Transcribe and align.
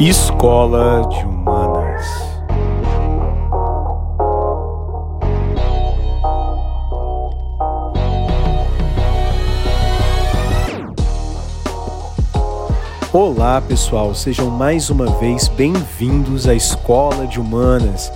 Escola 0.00 1.06
de 1.10 1.26
Humanas. 1.26 2.06
Olá, 13.12 13.60
pessoal, 13.60 14.14
sejam 14.14 14.48
mais 14.48 14.88
uma 14.88 15.04
vez 15.18 15.48
bem-vindos 15.48 16.48
à 16.48 16.54
Escola 16.54 17.26
de 17.26 17.38
Humanas, 17.38 18.10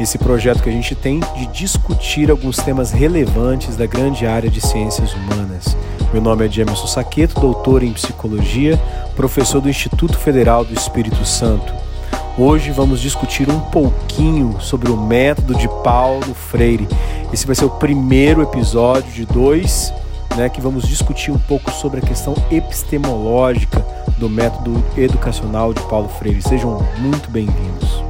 esse 0.00 0.18
projeto 0.18 0.60
que 0.60 0.68
a 0.68 0.72
gente 0.72 0.96
tem 0.96 1.20
de 1.36 1.46
discutir 1.52 2.32
alguns 2.32 2.56
temas 2.56 2.90
relevantes 2.90 3.76
da 3.76 3.86
grande 3.86 4.26
área 4.26 4.50
de 4.50 4.60
ciências 4.60 5.14
humanas. 5.14 5.76
Meu 6.10 6.22
nome 6.22 6.46
é 6.46 6.50
Jamerson 6.50 6.86
Saqueto, 6.86 7.38
doutor 7.38 7.82
em 7.82 7.92
psicologia, 7.92 8.78
professor 9.14 9.60
do 9.60 9.68
Instituto 9.68 10.16
Federal 10.16 10.64
do 10.64 10.72
Espírito 10.72 11.22
Santo. 11.22 11.70
Hoje 12.38 12.70
vamos 12.70 13.02
discutir 13.02 13.50
um 13.50 13.60
pouquinho 13.60 14.58
sobre 14.58 14.90
o 14.90 14.96
método 14.96 15.54
de 15.54 15.68
Paulo 15.84 16.32
Freire. 16.32 16.88
Esse 17.30 17.46
vai 17.46 17.54
ser 17.54 17.66
o 17.66 17.70
primeiro 17.70 18.40
episódio 18.40 19.12
de 19.12 19.26
dois, 19.26 19.92
né, 20.34 20.48
que 20.48 20.62
vamos 20.62 20.88
discutir 20.88 21.30
um 21.30 21.38
pouco 21.38 21.70
sobre 21.72 22.00
a 22.00 22.02
questão 22.02 22.34
epistemológica 22.50 23.84
do 24.16 24.30
método 24.30 24.82
educacional 24.96 25.74
de 25.74 25.82
Paulo 25.82 26.08
Freire. 26.08 26.40
Sejam 26.40 26.82
muito 26.96 27.30
bem-vindos. 27.30 28.02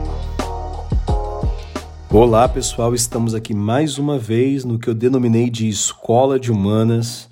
Olá, 2.09 2.49
pessoal, 2.49 2.95
estamos 2.95 3.35
aqui 3.35 3.53
mais 3.53 3.99
uma 3.99 4.21
vez 4.21 4.65
no 4.65 4.79
que 4.79 4.89
eu 4.89 4.95
denominei 4.95 5.51
de 5.51 5.69
Escola 5.69 6.39
de 6.39 6.53
Humanas 6.53 7.28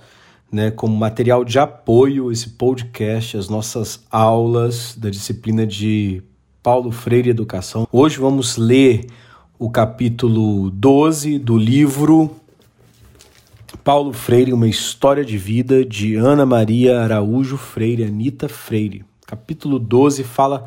né, 0.51 0.71
como 0.71 0.97
material 0.97 1.45
de 1.45 1.59
apoio 1.59 2.31
esse 2.31 2.51
podcast, 2.51 3.37
as 3.37 3.49
nossas 3.49 4.05
aulas 4.11 4.97
da 4.97 5.11
disciplina 5.11 5.67
de 5.67 6.23
Paulo 6.63 6.91
Freire 6.91 7.31
Educação. 7.31 7.87
Hoje 7.91 8.19
vamos 8.19 8.57
ler 8.57 9.07
o 9.59 9.71
capítulo 9.71 10.71
12 10.71 11.39
do 11.39 11.57
livro 11.57 12.31
Paulo 13.83 14.13
Freire, 14.13 14.53
uma 14.53 14.67
história 14.67 15.25
de 15.25 15.39
vida 15.39 15.85
de 15.85 16.17
Ana 16.17 16.45
Maria 16.45 17.01
Araújo 17.01 17.57
Freire, 17.57 18.05
Anita 18.05 18.49
Freire. 18.49 19.05
Capítulo 19.27 19.79
12 19.79 20.25
fala 20.25 20.65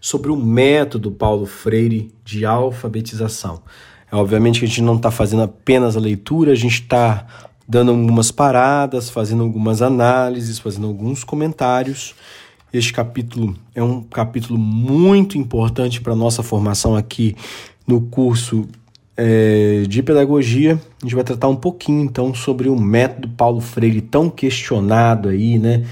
sobre 0.00 0.30
o 0.30 0.36
método 0.36 1.10
Paulo 1.10 1.46
Freire 1.46 2.12
de 2.24 2.44
alfabetização. 2.44 3.62
É, 4.10 4.16
obviamente 4.16 4.60
que 4.60 4.66
a 4.66 4.68
gente 4.68 4.82
não 4.82 4.96
está 4.96 5.10
fazendo 5.10 5.42
apenas 5.42 5.96
a 5.96 6.00
leitura, 6.00 6.52
a 6.52 6.56
gente 6.56 6.82
está 6.82 7.26
dando 7.70 7.92
algumas 7.92 8.32
paradas, 8.32 9.08
fazendo 9.08 9.44
algumas 9.44 9.80
análises, 9.80 10.58
fazendo 10.58 10.88
alguns 10.88 11.22
comentários. 11.22 12.16
Este 12.72 12.92
capítulo 12.92 13.56
é 13.76 13.82
um 13.82 14.02
capítulo 14.02 14.58
muito 14.58 15.38
importante 15.38 16.00
para 16.00 16.12
a 16.12 16.16
nossa 16.16 16.42
formação 16.42 16.96
aqui 16.96 17.36
no 17.86 18.00
curso 18.00 18.66
é, 19.16 19.84
de 19.88 20.02
pedagogia. 20.02 20.80
A 21.00 21.04
gente 21.06 21.14
vai 21.14 21.22
tratar 21.22 21.46
um 21.46 21.54
pouquinho 21.54 22.02
então 22.02 22.34
sobre 22.34 22.68
o 22.68 22.76
método 22.76 23.28
Paulo 23.28 23.60
Freire 23.60 24.00
tão 24.00 24.28
questionado 24.28 25.28
aí, 25.28 25.56
né? 25.56 25.86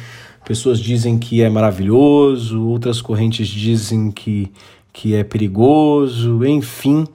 Pessoas 0.44 0.80
dizem 0.80 1.16
que 1.16 1.42
é 1.42 1.48
maravilhoso, 1.48 2.60
outras 2.60 3.00
correntes 3.00 3.46
dizem 3.46 4.10
que, 4.10 4.50
que 4.92 5.14
é 5.14 5.22
perigoso, 5.22 6.44
enfim 6.44 7.06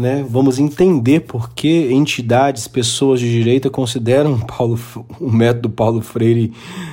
né? 0.00 0.24
Vamos 0.28 0.58
entender 0.58 1.20
por 1.20 1.50
que 1.50 1.92
entidades, 1.92 2.66
pessoas 2.66 3.20
de 3.20 3.30
direita 3.30 3.68
consideram 3.68 4.40
Paulo, 4.40 4.78
o 5.20 5.30
método 5.30 5.68
Paulo 5.68 6.00
Freire 6.00 6.52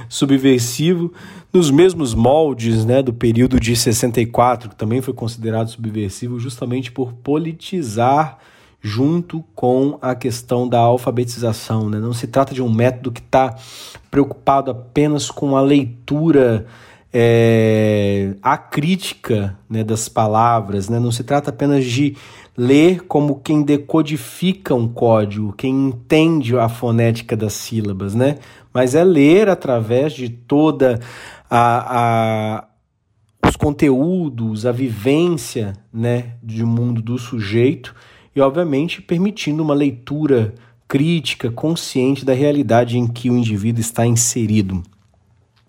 subversivo 0.09 1.13
nos 1.53 1.71
mesmos 1.71 2.13
moldes, 2.13 2.85
né, 2.85 3.01
do 3.01 3.13
período 3.13 3.59
de 3.59 3.75
64, 3.75 4.69
que 4.69 4.75
também 4.75 5.01
foi 5.01 5.13
considerado 5.13 5.69
subversivo 5.69 6.37
justamente 6.37 6.91
por 6.91 7.13
politizar 7.13 8.37
junto 8.81 9.43
com 9.55 9.97
a 10.01 10.13
questão 10.13 10.67
da 10.67 10.79
alfabetização. 10.79 11.89
Né? 11.89 11.99
Não 11.99 12.13
se 12.13 12.27
trata 12.27 12.53
de 12.53 12.61
um 12.61 12.69
método 12.69 13.11
que 13.11 13.21
está 13.21 13.55
preocupado 14.11 14.69
apenas 14.69 15.31
com 15.31 15.55
a 15.55 15.61
leitura 15.61 16.67
é, 17.13 18.35
a 18.41 18.57
crítica 18.57 19.57
né, 19.69 19.83
das 19.83 20.07
palavras, 20.07 20.89
né? 20.89 20.99
não 20.99 21.11
se 21.11 21.23
trata 21.23 21.49
apenas 21.49 21.85
de 21.85 22.15
ler 22.57 23.03
como 23.03 23.39
quem 23.39 23.61
decodifica 23.61 24.73
um 24.73 24.87
código, 24.87 25.53
quem 25.53 25.89
entende 25.89 26.57
a 26.57 26.67
fonética 26.67 27.37
das 27.37 27.53
sílabas, 27.53 28.15
né? 28.15 28.39
Mas 28.73 28.95
é 28.95 29.03
ler 29.03 29.47
através 29.47 30.13
de 30.13 30.27
toda 30.27 30.99
a, 31.49 32.63
a 32.63 32.67
os 33.47 33.55
conteúdos, 33.55 34.65
a 34.65 34.71
vivência, 34.71 35.73
né, 35.93 36.33
de 36.43 36.65
mundo 36.65 37.01
do 37.01 37.17
sujeito 37.17 37.95
e 38.35 38.41
obviamente 38.41 39.01
permitindo 39.01 39.63
uma 39.63 39.73
leitura 39.73 40.53
crítica, 40.87 41.49
consciente 41.49 42.25
da 42.25 42.33
realidade 42.33 42.97
em 42.97 43.07
que 43.07 43.29
o 43.29 43.37
indivíduo 43.37 43.79
está 43.79 44.05
inserido. 44.05 44.83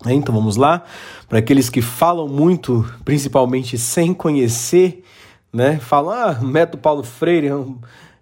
Então 0.05 0.33
vamos 0.33 0.55
lá, 0.55 0.83
para 1.27 1.39
aqueles 1.39 1.69
que 1.69 1.81
falam 1.81 2.27
muito, 2.27 2.85
principalmente 3.03 3.77
sem 3.77 4.13
conhecer 4.13 5.03
né? 5.51 5.79
Falam, 5.79 6.11
ah, 6.11 6.39
método 6.41 6.77
Paulo 6.77 7.03
Freire 7.03 7.47
é, 7.47 7.53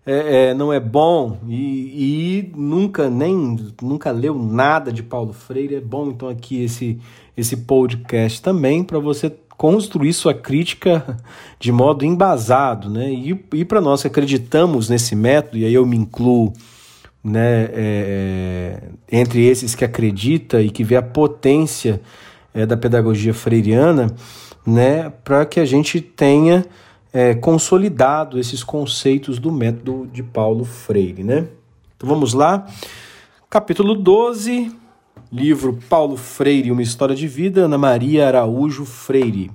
é, 0.05 0.45
é, 0.49 0.53
não 0.53 0.71
é 0.71 0.79
bom 0.79 1.37
e, 1.47 2.45
e, 2.45 2.51
nunca 2.55 3.09
nem 3.09 3.57
nunca 3.81 4.11
leu 4.11 4.37
nada 4.37 4.91
de 4.91 5.03
Paulo 5.03 5.33
Freire. 5.33 5.75
É 5.75 5.81
bom 5.81 6.09
então 6.09 6.29
aqui 6.29 6.63
esse 6.63 6.99
esse 7.35 7.57
podcast 7.57 8.41
também 8.41 8.83
para 8.83 8.97
você 8.99 9.31
construir 9.57 10.13
sua 10.13 10.33
crítica 10.33 11.17
de 11.59 11.71
modo 11.71 12.05
embasado, 12.05 12.89
né? 12.89 13.11
E, 13.11 13.45
e 13.53 13.65
para 13.65 13.81
nós 13.81 14.01
que 14.01 14.07
acreditamos 14.07 14.89
nesse 14.89 15.15
método, 15.15 15.57
e 15.57 15.65
aí 15.65 15.73
eu 15.73 15.85
me 15.85 15.97
incluo 15.97 16.53
né, 17.23 17.65
é, 17.73 18.79
é 19.11 19.17
entre 19.19 19.45
esses 19.45 19.75
que 19.75 19.83
acredita 19.83 20.61
e 20.61 20.69
que 20.69 20.83
vê 20.83 20.95
a 20.95 21.01
potência 21.01 21.99
é, 22.53 22.65
da 22.65 22.77
pedagogia 22.77 23.33
freiriana, 23.33 24.07
né, 24.65 25.11
para 25.23 25.45
que 25.45 25.59
a 25.59 25.65
gente 25.65 25.99
tenha 25.99 26.65
é, 27.11 27.33
consolidado 27.33 28.39
esses 28.39 28.63
conceitos 28.63 29.39
do 29.39 29.51
método 29.51 30.07
de 30.11 30.21
Paulo 30.21 30.65
Freire. 30.65 31.23
Né? 31.23 31.47
Então 31.95 32.07
vamos 32.07 32.33
lá. 32.33 32.67
Capítulo 33.49 33.95
12, 33.95 34.71
livro 35.31 35.79
Paulo 35.89 36.17
Freire, 36.17 36.71
Uma 36.71 36.81
História 36.81 37.15
de 37.15 37.27
Vida, 37.27 37.61
Ana 37.61 37.77
Maria 37.77 38.27
Araújo 38.27 38.85
Freire. 38.85 39.51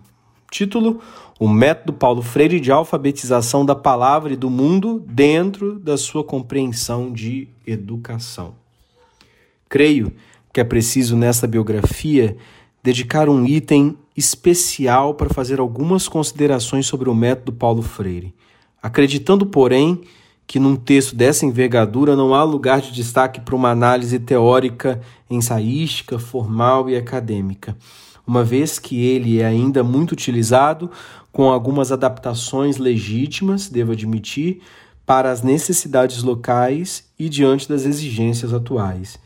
Título: 0.51 1.01
O 1.39 1.49
método 1.49 1.93
Paulo 1.93 2.23
Freire 2.23 2.61
de 2.61 2.73
alfabetização 2.73 3.65
da 3.65 3.75
palavra 3.75 4.33
e 4.33 4.37
do 4.37 4.51
mundo 4.51 5.03
dentro 5.07 5.79
da 5.79 5.97
sua 5.97 6.23
compreensão 6.25 7.13
de 7.13 7.49
educação. 7.67 8.55
Creio 9.69 10.13
que 10.53 10.61
é 10.61 10.65
preciso 10.65 11.17
nessa 11.17 11.47
biografia 11.47 12.37
dedicar 12.83 13.29
um 13.29 13.47
item 13.47 13.97
especial 14.17 15.15
para 15.15 15.33
fazer 15.33 15.61
algumas 15.61 16.09
considerações 16.09 16.87
sobre 16.87 17.09
o 17.09 17.15
método 17.15 17.53
Paulo 17.53 17.83
Freire, 17.83 18.35
acreditando, 18.83 19.47
porém, 19.47 20.03
que 20.47 20.59
num 20.59 20.77
texto 20.77 21.15
dessa 21.15 21.47
envergadura 21.47 22.15
não 22.15 22.35
há 22.35 22.43
lugar 22.43 22.81
de 22.81 22.93
destaque 22.93 23.41
para 23.41 23.57
uma 23.57 23.71
análise 23.71 24.19
teórica, 24.19 25.01
ensaística, 25.31 26.19
formal 26.19 26.91
e 26.91 26.97
acadêmica, 26.97 27.77
uma 28.27 28.45
vez 28.45 28.79
que 28.79 29.05
ele 29.05 29.41
é 29.41 29.47
ainda 29.47 29.83
muito 29.83 30.13
utilizado, 30.13 30.91
com 31.33 31.51
algumas 31.51 31.91
adaptações 31.91 32.77
legítimas, 32.77 33.69
devo 33.69 33.93
admitir, 33.93 34.61
para 35.07 35.31
as 35.31 35.43
necessidades 35.43 36.23
locais 36.23 37.05
e 37.19 37.29
diante 37.29 37.69
das 37.69 37.85
exigências 37.85 38.53
atuais. 38.53 39.19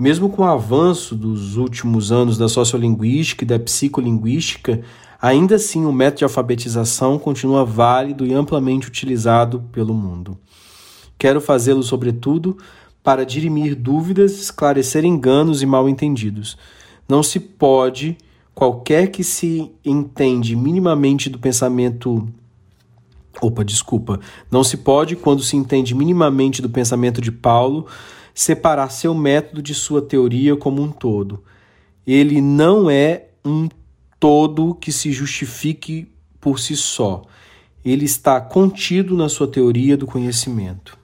Mesmo 0.00 0.30
com 0.30 0.40
o 0.40 0.46
avanço 0.46 1.14
dos 1.14 1.58
últimos 1.58 2.10
anos 2.10 2.38
da 2.38 2.48
sociolinguística 2.48 3.44
e 3.44 3.46
da 3.46 3.58
psicolinguística, 3.58 4.80
ainda 5.20 5.56
assim 5.56 5.84
o 5.84 5.92
método 5.92 6.20
de 6.20 6.24
alfabetização 6.24 7.18
continua 7.18 7.66
válido 7.66 8.26
e 8.26 8.32
amplamente 8.32 8.88
utilizado 8.88 9.62
pelo 9.70 9.92
mundo. 9.92 10.38
Quero 11.18 11.38
fazê-lo, 11.38 11.82
sobretudo, 11.82 12.56
para 13.02 13.26
dirimir 13.26 13.74
dúvidas, 13.76 14.40
esclarecer 14.40 15.04
enganos 15.04 15.60
e 15.60 15.66
mal-entendidos. 15.66 16.56
Não 17.06 17.22
se 17.22 17.38
pode, 17.38 18.16
qualquer 18.54 19.08
que 19.08 19.22
se 19.22 19.70
entende 19.84 20.56
minimamente 20.56 21.28
do 21.28 21.38
pensamento 21.38 22.26
Opa, 23.40 23.64
desculpa. 23.64 24.18
Não 24.50 24.64
se 24.64 24.76
pode, 24.78 25.14
quando 25.14 25.42
se 25.42 25.56
entende 25.56 25.94
minimamente 25.94 26.60
do 26.60 26.68
pensamento 26.68 27.20
de 27.20 27.30
Paulo, 27.30 27.86
separar 28.34 28.90
seu 28.90 29.14
método 29.14 29.62
de 29.62 29.74
sua 29.74 30.02
teoria 30.02 30.56
como 30.56 30.82
um 30.82 30.90
todo. 30.90 31.42
Ele 32.06 32.40
não 32.40 32.90
é 32.90 33.26
um 33.44 33.68
todo 34.18 34.74
que 34.74 34.92
se 34.92 35.12
justifique 35.12 36.08
por 36.40 36.58
si 36.58 36.76
só. 36.76 37.22
Ele 37.84 38.04
está 38.04 38.40
contido 38.40 39.16
na 39.16 39.28
sua 39.28 39.48
teoria 39.48 39.96
do 39.96 40.06
conhecimento. 40.06 40.98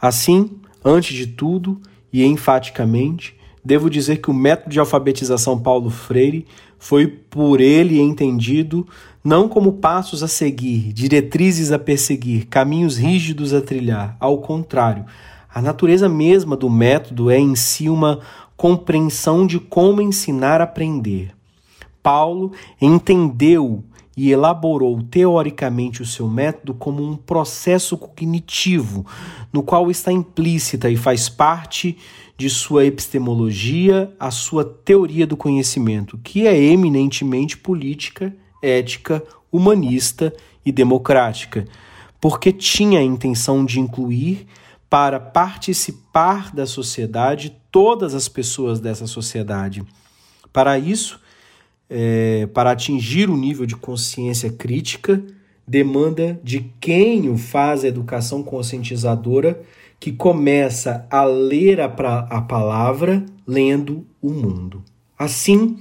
Assim, 0.00 0.50
antes 0.84 1.14
de 1.14 1.26
tudo 1.26 1.80
e 2.12 2.24
enfaticamente, 2.24 3.36
devo 3.64 3.88
dizer 3.88 4.16
que 4.16 4.30
o 4.30 4.34
método 4.34 4.70
de 4.70 4.80
alfabetização 4.80 5.58
Paulo 5.58 5.90
Freire 5.90 6.46
foi 6.78 7.06
por 7.06 7.60
ele 7.60 8.00
entendido 8.00 8.86
não 9.22 9.48
como 9.48 9.74
passos 9.74 10.22
a 10.22 10.28
seguir, 10.28 10.92
diretrizes 10.92 11.70
a 11.70 11.78
perseguir, 11.78 12.46
caminhos 12.46 12.96
rígidos 12.96 13.54
a 13.54 13.60
trilhar. 13.60 14.16
Ao 14.18 14.38
contrário, 14.38 15.04
a 15.54 15.60
natureza 15.60 16.08
mesma 16.08 16.56
do 16.56 16.70
método 16.70 17.30
é 17.30 17.38
em 17.38 17.54
si 17.54 17.88
uma 17.88 18.20
compreensão 18.56 19.46
de 19.46 19.58
como 19.58 20.00
ensinar 20.00 20.60
a 20.60 20.64
aprender. 20.64 21.34
Paulo 22.02 22.52
entendeu 22.80 23.84
e 24.16 24.30
elaborou 24.30 25.02
teoricamente 25.02 26.02
o 26.02 26.06
seu 26.06 26.28
método 26.28 26.74
como 26.74 27.02
um 27.02 27.16
processo 27.16 27.96
cognitivo, 27.96 29.06
no 29.52 29.62
qual 29.62 29.90
está 29.90 30.12
implícita 30.12 30.90
e 30.90 30.96
faz 30.96 31.28
parte 31.28 31.96
de 32.36 32.50
sua 32.50 32.84
epistemologia 32.84 34.12
a 34.18 34.30
sua 34.30 34.64
teoria 34.64 35.26
do 35.26 35.36
conhecimento, 35.36 36.18
que 36.22 36.46
é 36.46 36.56
eminentemente 36.56 37.56
política, 37.56 38.34
ética, 38.62 39.22
humanista 39.50 40.32
e 40.64 40.72
democrática, 40.72 41.66
porque 42.20 42.52
tinha 42.52 43.00
a 43.00 43.04
intenção 43.04 43.64
de 43.64 43.80
incluir 43.80 44.46
para 44.92 45.18
participar 45.18 46.54
da 46.54 46.66
sociedade 46.66 47.56
todas 47.70 48.14
as 48.14 48.28
pessoas 48.28 48.78
dessa 48.78 49.06
sociedade. 49.06 49.82
Para 50.52 50.78
isso, 50.78 51.18
é, 51.88 52.46
para 52.52 52.72
atingir 52.72 53.30
o 53.30 53.36
nível 53.38 53.64
de 53.64 53.74
consciência 53.74 54.52
crítica, 54.52 55.24
demanda 55.66 56.38
de 56.44 56.70
quem 56.78 57.30
o 57.30 57.38
faz 57.38 57.84
a 57.84 57.88
educação 57.88 58.42
conscientizadora, 58.42 59.62
que 59.98 60.12
começa 60.12 61.06
a 61.10 61.24
ler 61.24 61.80
a, 61.80 61.88
pra, 61.88 62.26
a 62.28 62.42
palavra 62.42 63.24
lendo 63.46 64.06
o 64.20 64.28
mundo. 64.28 64.84
Assim, 65.18 65.78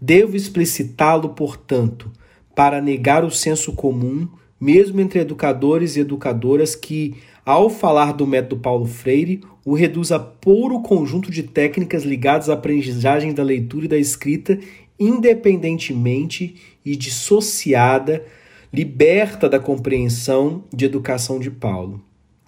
devo 0.00 0.36
explicitá-lo, 0.36 1.30
portanto, 1.30 2.12
para 2.54 2.80
negar 2.80 3.24
o 3.24 3.30
senso 3.30 3.72
comum, 3.72 4.28
mesmo 4.60 5.00
entre 5.00 5.18
educadores 5.18 5.96
e 5.96 6.00
educadoras 6.00 6.76
que, 6.76 7.16
ao 7.46 7.70
falar 7.70 8.12
do 8.12 8.26
método 8.26 8.60
Paulo 8.60 8.86
Freire, 8.86 9.40
o 9.64 9.72
reduz 9.72 10.10
a 10.10 10.18
puro 10.18 10.82
conjunto 10.82 11.30
de 11.30 11.44
técnicas 11.44 12.02
ligadas 12.02 12.50
à 12.50 12.54
aprendizagem 12.54 13.32
da 13.32 13.44
leitura 13.44 13.84
e 13.84 13.88
da 13.88 13.96
escrita 13.96 14.58
independentemente 14.98 16.56
e 16.84 16.96
dissociada, 16.96 18.24
liberta 18.72 19.48
da 19.48 19.60
compreensão 19.60 20.64
de 20.74 20.86
educação 20.86 21.38
de 21.38 21.50
Paulo. 21.50 22.02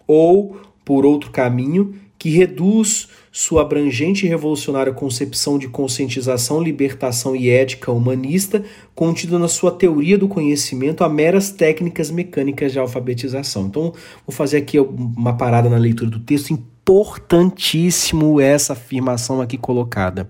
Ou, 0.06 0.56
por 0.84 1.06
outro 1.06 1.30
caminho, 1.30 1.94
que 2.19 2.31
reduz 2.31 3.09
sua 3.31 3.62
abrangente 3.62 4.26
e 4.26 4.29
revolucionária 4.29 4.93
concepção 4.93 5.59
de 5.59 5.69
conscientização, 5.69 6.61
libertação 6.61 7.37
e 7.37 7.49
ética 7.49 7.93
humanista, 7.93 8.65
contida 8.94 9.38
na 9.38 9.47
sua 9.47 9.70
teoria 9.70 10.19
do 10.19 10.26
conhecimento, 10.26 11.05
a 11.05 11.09
meras 11.09 11.50
técnicas 11.50 12.11
mecânicas 12.11 12.73
de 12.73 12.79
alfabetização. 12.79 13.67
Então, 13.67 13.93
vou 14.26 14.35
fazer 14.35 14.56
aqui 14.56 14.79
uma 14.81 15.37
parada 15.37 15.70
na 15.70 15.76
leitura 15.76 16.11
do 16.11 16.19
texto. 16.19 16.53
Importantíssimo 16.53 18.41
essa 18.41 18.73
afirmação 18.73 19.41
aqui 19.41 19.56
colocada. 19.56 20.29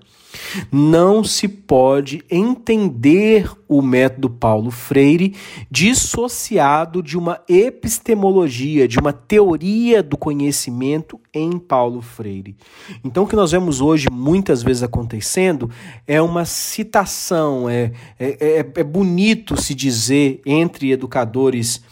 Não 0.71 1.23
se 1.23 1.49
pode 1.49 2.23
entender 2.31 3.51
o 3.69 3.83
método 3.83 4.31
Paulo 4.31 4.71
Freire 4.71 5.35
dissociado 5.71 7.03
de 7.03 7.19
uma 7.19 7.41
epistemologia, 7.49 8.89
de 8.89 8.99
uma 8.99 9.13
teoria 9.13 10.03
do 10.03 10.17
conhecimento 10.17 11.21
em 11.33 11.59
Paulo 11.59 12.01
Freire. 12.01 12.57
Então, 13.05 13.25
o 13.25 13.27
que 13.27 13.37
nós 13.37 13.53
vemos 13.53 13.81
hoje 13.81 14.07
muitas 14.11 14.63
vezes 14.63 14.83
acontecendo 14.83 15.71
é 16.07 16.21
uma 16.21 16.45
citação, 16.45 17.69
é, 17.69 17.93
é, 18.19 18.59
é, 18.59 18.81
é 18.81 18.85
bonito 18.85 19.61
se 19.61 19.75
dizer 19.75 20.41
entre 20.47 20.93
educadores 20.93 21.83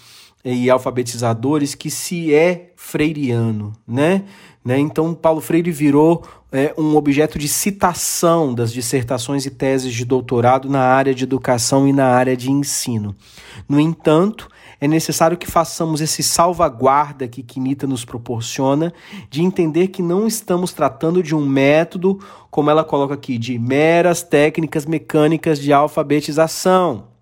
e 0.44 0.70
alfabetizadores 0.70 1.74
que 1.74 1.90
se 1.90 2.32
é 2.32 2.72
freiriano, 2.76 3.72
né? 3.86 4.24
Né? 4.66 4.76
Então, 4.80 5.14
Paulo 5.14 5.40
Freire 5.40 5.70
virou 5.70 6.24
é, 6.50 6.74
um 6.76 6.96
objeto 6.96 7.38
de 7.38 7.46
citação 7.46 8.52
das 8.52 8.72
dissertações 8.72 9.46
e 9.46 9.50
teses 9.50 9.94
de 9.94 10.04
doutorado 10.04 10.68
na 10.68 10.80
área 10.80 11.14
de 11.14 11.22
educação 11.22 11.86
e 11.86 11.92
na 11.92 12.06
área 12.06 12.36
de 12.36 12.50
ensino. 12.50 13.14
No 13.68 13.78
entanto, 13.78 14.48
é 14.80 14.88
necessário 14.88 15.36
que 15.36 15.46
façamos 15.46 16.00
esse 16.00 16.20
salvaguarda 16.20 17.28
que 17.28 17.44
Quinita 17.44 17.86
nos 17.86 18.04
proporciona 18.04 18.92
de 19.30 19.40
entender 19.40 19.86
que 19.86 20.02
não 20.02 20.26
estamos 20.26 20.72
tratando 20.72 21.22
de 21.22 21.32
um 21.32 21.46
método, 21.46 22.18
como 22.50 22.68
ela 22.68 22.82
coloca 22.82 23.14
aqui, 23.14 23.38
de 23.38 23.60
meras 23.60 24.20
técnicas 24.20 24.84
mecânicas 24.84 25.60
de 25.60 25.72
alfabetização. 25.72 27.15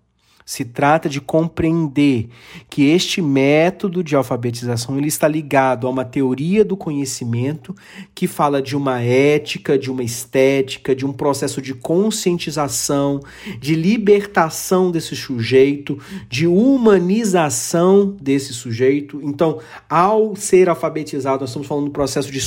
Se 0.47 0.63
trata 0.63 1.09
de 1.09 1.19
compreender 1.19 2.29
que 2.69 2.87
este 2.87 3.19
método 3.19 4.03
de 4.03 4.15
alfabetização 4.15 4.95
ele 4.95 5.07
está 5.07 5.27
ligado 5.27 5.87
a 5.87 5.89
uma 5.89 6.05
teoria 6.05 6.63
do 6.63 6.77
conhecimento 6.77 7.75
que 8.13 8.27
fala 8.27 8.61
de 8.61 8.77
uma 8.77 9.01
ética, 9.01 9.75
de 9.75 9.89
uma 9.89 10.03
estética, 10.03 10.95
de 10.95 11.03
um 11.03 11.11
processo 11.11 11.59
de 11.63 11.73
conscientização, 11.73 13.21
de 13.59 13.73
libertação 13.73 14.91
desse 14.91 15.15
sujeito, 15.15 15.97
de 16.29 16.45
humanização 16.45 18.15
desse 18.21 18.53
sujeito. 18.53 19.19
Então, 19.23 19.59
ao 19.89 20.35
ser 20.35 20.69
alfabetizado, 20.69 21.39
nós 21.39 21.49
estamos 21.49 21.67
falando 21.67 21.85
do 21.85 21.91
processo 21.91 22.31
de 22.31 22.39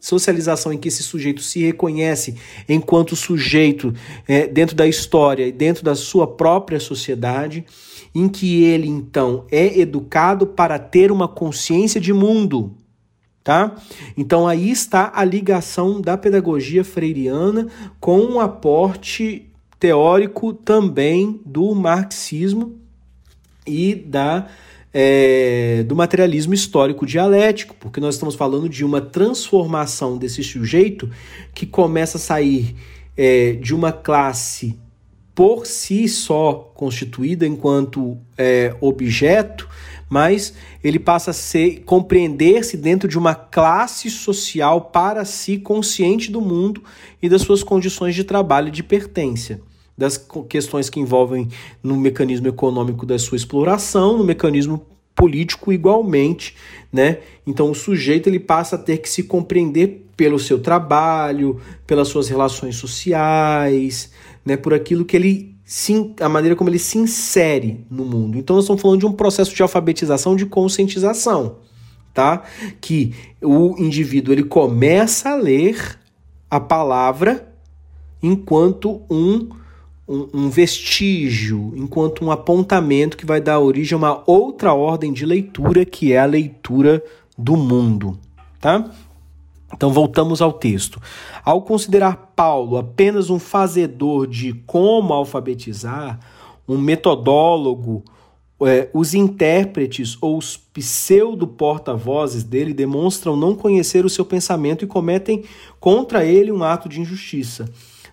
socialização 0.00 0.72
em 0.72 0.78
que 0.78 0.88
esse 0.88 1.02
sujeito 1.02 1.42
se 1.42 1.62
reconhece 1.62 2.36
enquanto 2.66 3.14
sujeito 3.14 3.92
é, 4.26 4.46
dentro 4.46 4.74
da 4.74 4.86
história 4.86 5.46
e 5.46 5.52
dentro 5.52 5.84
da 5.84 5.94
sua 5.94 6.26
própria 6.26 6.80
sociedade 6.80 7.17
sociedade 7.18 7.64
em 8.14 8.28
que 8.28 8.62
ele 8.62 8.88
então 8.88 9.44
é 9.50 9.78
educado 9.80 10.46
para 10.46 10.78
ter 10.78 11.10
uma 11.10 11.28
consciência 11.28 12.00
de 12.00 12.12
mundo, 12.12 12.74
tá? 13.42 13.74
Então 14.16 14.46
aí 14.46 14.70
está 14.70 15.12
a 15.14 15.24
ligação 15.24 16.00
da 16.00 16.16
pedagogia 16.16 16.84
freiriana 16.84 17.66
com 18.00 18.20
um 18.20 18.40
aporte 18.40 19.50
teórico 19.78 20.52
também 20.52 21.40
do 21.44 21.74
marxismo 21.74 22.76
e 23.66 23.94
da 23.94 24.46
é, 24.92 25.84
do 25.86 25.94
materialismo 25.94 26.54
histórico 26.54 27.04
dialético, 27.04 27.76
porque 27.78 28.00
nós 28.00 28.14
estamos 28.14 28.34
falando 28.34 28.70
de 28.70 28.84
uma 28.84 29.02
transformação 29.02 30.16
desse 30.16 30.42
sujeito 30.42 31.10
que 31.54 31.66
começa 31.66 32.16
a 32.16 32.20
sair 32.20 32.74
é, 33.14 33.52
de 33.52 33.74
uma 33.74 33.92
classe 33.92 34.78
por 35.38 35.68
si 35.68 36.08
só 36.08 36.72
constituída 36.74 37.46
enquanto 37.46 38.18
é, 38.36 38.74
objeto, 38.80 39.68
mas 40.10 40.52
ele 40.82 40.98
passa 40.98 41.30
a 41.30 41.32
ser 41.32 41.84
compreender-se 41.84 42.76
dentro 42.76 43.08
de 43.08 43.16
uma 43.16 43.36
classe 43.36 44.10
social 44.10 44.80
para 44.80 45.24
si 45.24 45.56
consciente 45.56 46.28
do 46.28 46.40
mundo 46.40 46.82
e 47.22 47.28
das 47.28 47.42
suas 47.42 47.62
condições 47.62 48.16
de 48.16 48.24
trabalho 48.24 48.66
e 48.66 48.72
de 48.72 48.82
pertença 48.82 49.60
das 49.96 50.16
questões 50.48 50.90
que 50.90 50.98
envolvem 50.98 51.48
no 51.84 51.96
mecanismo 51.96 52.48
econômico 52.48 53.06
da 53.06 53.16
sua 53.16 53.36
exploração, 53.36 54.18
no 54.18 54.24
mecanismo 54.24 54.84
político 55.14 55.72
igualmente, 55.72 56.56
né? 56.92 57.18
Então 57.46 57.70
o 57.70 57.74
sujeito 57.76 58.28
ele 58.28 58.40
passa 58.40 58.74
a 58.74 58.78
ter 58.78 58.98
que 58.98 59.08
se 59.08 59.22
compreender 59.22 60.04
pelo 60.16 60.38
seu 60.38 60.58
trabalho, 60.58 61.60
pelas 61.86 62.08
suas 62.08 62.28
relações 62.28 62.74
sociais, 62.74 64.10
né, 64.48 64.56
por 64.56 64.72
aquilo 64.72 65.04
que 65.04 65.16
ele 65.16 65.58
a 66.18 66.28
maneira 66.30 66.56
como 66.56 66.70
ele 66.70 66.78
se 66.78 66.96
insere 66.96 67.84
no 67.90 68.02
mundo. 68.02 68.38
Então 68.38 68.56
nós 68.56 68.64
estamos 68.64 68.80
falando 68.80 69.00
de 69.00 69.06
um 69.06 69.12
processo 69.12 69.54
de 69.54 69.62
alfabetização, 69.62 70.34
de 70.34 70.46
conscientização, 70.46 71.56
tá? 72.14 72.42
Que 72.80 73.12
o 73.42 73.74
indivíduo 73.78 74.32
ele 74.32 74.44
começa 74.44 75.28
a 75.28 75.34
ler 75.34 75.98
a 76.50 76.58
palavra 76.58 77.52
enquanto 78.22 79.02
um, 79.10 79.50
um, 80.08 80.28
um 80.32 80.48
vestígio, 80.48 81.74
enquanto 81.76 82.24
um 82.24 82.30
apontamento 82.30 83.14
que 83.14 83.26
vai 83.26 83.38
dar 83.38 83.60
origem 83.60 83.94
a 83.94 83.98
uma 83.98 84.22
outra 84.26 84.72
ordem 84.72 85.12
de 85.12 85.26
leitura, 85.26 85.84
que 85.84 86.14
é 86.14 86.18
a 86.18 86.24
leitura 86.24 87.04
do 87.36 87.58
mundo, 87.58 88.18
tá? 88.58 88.90
Então 89.72 89.90
voltamos 89.90 90.40
ao 90.40 90.52
texto. 90.52 91.00
Ao 91.44 91.62
considerar 91.62 92.32
Paulo 92.34 92.76
apenas 92.76 93.30
um 93.30 93.38
fazedor 93.38 94.26
de 94.26 94.52
como 94.66 95.12
alfabetizar, 95.12 96.18
um 96.66 96.78
metodólogo, 96.78 98.04
é, 98.60 98.88
os 98.92 99.14
intérpretes 99.14 100.18
ou 100.20 100.36
os 100.36 100.56
pseudo-porta-vozes 100.56 102.42
dele 102.42 102.74
demonstram 102.74 103.36
não 103.36 103.54
conhecer 103.54 104.04
o 104.04 104.10
seu 104.10 104.24
pensamento 104.24 104.84
e 104.84 104.88
cometem 104.88 105.44
contra 105.78 106.24
ele 106.24 106.50
um 106.50 106.64
ato 106.64 106.88
de 106.88 107.00
injustiça. 107.00 107.68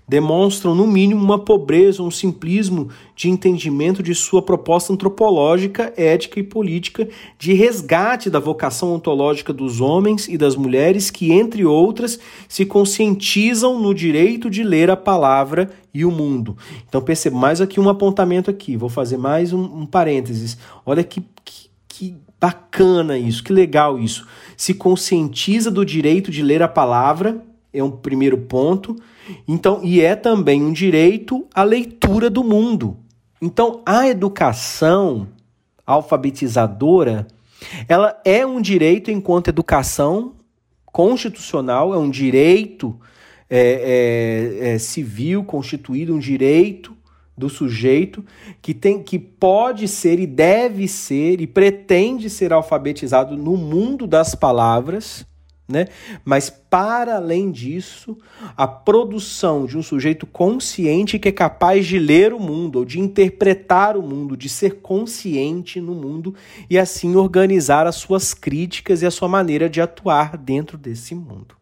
Demonstram, 0.07 0.75
no 0.75 0.85
mínimo, 0.85 1.23
uma 1.23 1.39
pobreza, 1.39 2.03
um 2.03 2.11
simplismo 2.11 2.89
de 3.15 3.29
entendimento 3.29 4.03
de 4.03 4.13
sua 4.13 4.41
proposta 4.41 4.93
antropológica, 4.93 5.91
ética 5.97 6.39
e 6.39 6.43
política 6.43 7.07
de 7.39 7.53
resgate 7.53 8.29
da 8.29 8.39
vocação 8.39 8.93
ontológica 8.93 9.51
dos 9.51 9.81
homens 9.81 10.27
e 10.27 10.37
das 10.37 10.55
mulheres 10.55 11.09
que, 11.09 11.31
entre 11.31 11.65
outras, 11.65 12.19
se 12.47 12.65
conscientizam 12.65 13.79
no 13.79 13.93
direito 13.93 14.49
de 14.49 14.63
ler 14.63 14.91
a 14.91 14.97
palavra 14.97 15.71
e 15.93 16.05
o 16.05 16.11
mundo. 16.11 16.55
Então 16.87 17.01
perceba 17.01 17.37
mais 17.37 17.59
aqui 17.59 17.79
um 17.79 17.89
apontamento 17.89 18.51
aqui, 18.51 18.77
vou 18.77 18.89
fazer 18.89 19.17
mais 19.17 19.53
um, 19.53 19.63
um 19.63 19.85
parênteses. 19.85 20.57
Olha 20.85 21.03
que, 21.03 21.23
que, 21.43 21.69
que 21.87 22.15
bacana 22.39 23.17
isso, 23.17 23.43
que 23.43 23.51
legal 23.51 23.97
isso. 23.97 24.27
Se 24.55 24.73
conscientiza 24.73 25.71
do 25.71 25.83
direito 25.83 26.29
de 26.29 26.43
ler 26.43 26.61
a 26.61 26.67
palavra, 26.67 27.43
é 27.73 27.83
um 27.83 27.89
primeiro 27.89 28.37
ponto 28.37 28.95
então, 29.47 29.81
e 29.83 30.01
é 30.01 30.15
também 30.15 30.63
um 30.63 30.71
direito 30.71 31.45
à 31.53 31.63
leitura 31.63 32.29
do 32.29 32.43
mundo. 32.43 32.97
Então, 33.41 33.81
a 33.85 34.07
educação 34.07 35.27
alfabetizadora, 35.85 37.27
ela 37.87 38.19
é 38.23 38.45
um 38.45 38.61
direito 38.61 39.11
enquanto 39.11 39.49
educação 39.49 40.33
constitucional, 40.85 41.93
é 41.93 41.97
um 41.97 42.09
direito 42.09 42.97
é, 43.49 44.59
é, 44.61 44.69
é, 44.69 44.79
civil 44.79 45.43
constituído, 45.43 46.15
um 46.15 46.19
direito 46.19 46.95
do 47.37 47.49
sujeito 47.49 48.23
que 48.61 48.73
tem 48.73 49.03
que 49.03 49.19
pode 49.19 49.87
ser 49.87 50.19
e 50.19 50.25
deve 50.25 50.87
ser 50.87 51.41
e 51.41 51.47
pretende 51.47 52.29
ser 52.29 52.53
alfabetizado 52.53 53.35
no 53.35 53.57
mundo 53.57 54.07
das 54.07 54.33
palavras 54.33 55.25
né? 55.67 55.87
Mas, 56.23 56.49
para 56.49 57.15
além 57.15 57.51
disso, 57.51 58.17
a 58.55 58.67
produção 58.67 59.65
de 59.65 59.77
um 59.77 59.81
sujeito 59.81 60.25
consciente 60.27 61.17
que 61.17 61.29
é 61.29 61.31
capaz 61.31 61.87
de 61.87 61.97
ler 61.97 62.33
o 62.33 62.39
mundo, 62.39 62.79
ou 62.79 62.85
de 62.85 62.99
interpretar 62.99 63.97
o 63.97 64.03
mundo, 64.03 64.37
de 64.37 64.47
ser 64.47 64.75
consciente 64.81 65.81
no 65.81 65.95
mundo 65.95 66.35
e 66.69 66.77
assim 66.77 67.15
organizar 67.15 67.87
as 67.87 67.95
suas 67.95 68.33
críticas 68.33 69.01
e 69.01 69.05
a 69.05 69.11
sua 69.11 69.27
maneira 69.27 69.69
de 69.69 69.81
atuar 69.81 70.37
dentro 70.37 70.77
desse 70.77 71.15
mundo. 71.15 71.55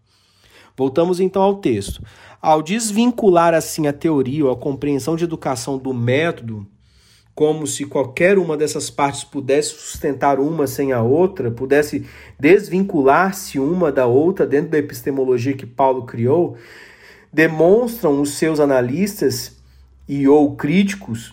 Voltamos 0.75 1.19
então 1.19 1.41
ao 1.41 1.55
texto. 1.55 2.03
Ao 2.41 2.61
desvincular 2.61 3.53
assim 3.53 3.87
a 3.87 3.93
teoria 3.93 4.45
ou 4.45 4.51
a 4.51 4.57
compreensão 4.57 5.15
de 5.15 5.23
educação 5.23 5.77
do 5.77 5.93
método, 5.93 6.67
como 7.35 7.65
se 7.65 7.85
qualquer 7.85 8.37
uma 8.37 8.55
dessas 8.55 8.89
partes 8.89 9.23
pudesse 9.23 9.69
sustentar 9.69 10.39
uma 10.39 10.67
sem 10.67 10.91
a 10.91 11.01
outra, 11.01 11.49
pudesse 11.49 12.05
desvincular-se 12.39 13.59
uma 13.59 13.91
da 13.91 14.05
outra 14.05 14.45
dentro 14.45 14.71
da 14.71 14.77
epistemologia 14.77 15.53
que 15.53 15.65
Paulo 15.65 16.03
criou, 16.05 16.55
demonstram 17.31 18.21
os 18.21 18.33
seus 18.37 18.59
analistas 18.59 19.57
e 20.07 20.27
ou 20.27 20.55
críticos 20.55 21.32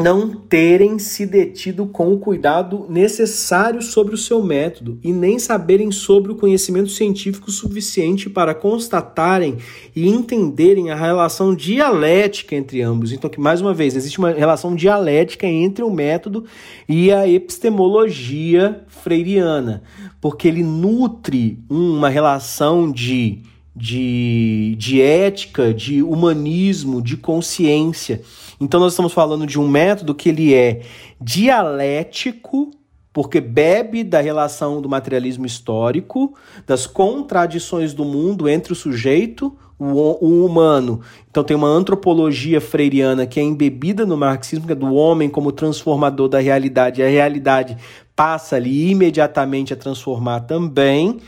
não 0.00 0.30
terem 0.30 0.98
se 0.98 1.26
detido 1.26 1.86
com 1.86 2.14
o 2.14 2.18
cuidado 2.18 2.86
necessário 2.88 3.82
sobre 3.82 4.14
o 4.14 4.18
seu 4.18 4.42
método 4.42 4.98
e 5.02 5.12
nem 5.12 5.38
saberem 5.38 5.92
sobre 5.92 6.32
o 6.32 6.34
conhecimento 6.34 6.88
científico 6.88 7.50
suficiente 7.50 8.30
para 8.30 8.54
constatarem 8.54 9.58
e 9.94 10.08
entenderem 10.08 10.90
a 10.90 10.94
relação 10.94 11.54
dialética 11.54 12.56
entre 12.56 12.80
ambos. 12.80 13.12
Então, 13.12 13.28
que 13.28 13.38
mais 13.38 13.60
uma 13.60 13.74
vez, 13.74 13.94
existe 13.94 14.18
uma 14.18 14.30
relação 14.30 14.74
dialética 14.74 15.46
entre 15.46 15.84
o 15.84 15.90
método 15.90 16.46
e 16.88 17.12
a 17.12 17.28
epistemologia 17.28 18.84
freiriana, 18.88 19.82
porque 20.22 20.48
ele 20.48 20.62
nutre 20.62 21.58
uma 21.68 22.08
relação 22.08 22.90
de 22.90 23.42
de, 23.74 24.74
de 24.78 25.00
ética, 25.00 25.72
de 25.72 26.02
humanismo, 26.02 27.00
de 27.00 27.16
consciência. 27.16 28.20
Então 28.60 28.78
nós 28.78 28.92
estamos 28.92 29.12
falando 29.12 29.46
de 29.46 29.58
um 29.58 29.66
método 29.66 30.14
que 30.14 30.28
ele 30.28 30.54
é 30.54 30.82
dialético, 31.20 32.70
porque 33.12 33.40
bebe 33.40 34.04
da 34.04 34.20
relação 34.20 34.80
do 34.80 34.88
materialismo 34.88 35.46
histórico, 35.46 36.34
das 36.66 36.86
contradições 36.86 37.92
do 37.92 38.04
mundo 38.04 38.48
entre 38.48 38.72
o 38.72 38.76
sujeito, 38.76 39.56
o, 39.78 40.44
humano. 40.44 41.00
Então 41.30 41.42
tem 41.42 41.56
uma 41.56 41.68
antropologia 41.68 42.60
freiriana 42.60 43.26
que 43.26 43.40
é 43.40 43.42
embebida 43.42 44.06
no 44.06 44.16
marxismo, 44.16 44.66
que 44.66 44.72
é 44.72 44.76
do 44.76 44.94
homem 44.94 45.28
como 45.28 45.50
transformador 45.50 46.28
da 46.28 46.38
realidade, 46.38 47.02
a 47.02 47.08
realidade 47.08 47.76
passa 48.14 48.56
ali 48.56 48.90
imediatamente 48.90 49.72
a 49.72 49.76
transformar 49.76 50.40
também 50.40 51.18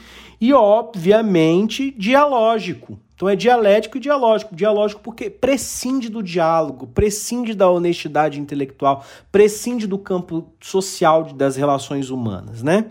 e, 0.44 0.52
obviamente, 0.52 1.90
dialógico. 1.96 2.98
Então 3.14 3.26
é 3.26 3.34
dialético 3.34 3.96
e 3.96 4.00
dialógico. 4.00 4.54
Dialógico 4.54 5.00
porque 5.00 5.30
prescinde 5.30 6.10
do 6.10 6.22
diálogo, 6.22 6.86
prescinde 6.86 7.54
da 7.54 7.70
honestidade 7.70 8.38
intelectual, 8.38 9.02
prescinde 9.32 9.86
do 9.86 9.96
campo 9.96 10.52
social 10.60 11.32
das 11.32 11.56
relações 11.56 12.10
humanas, 12.10 12.62
né? 12.62 12.84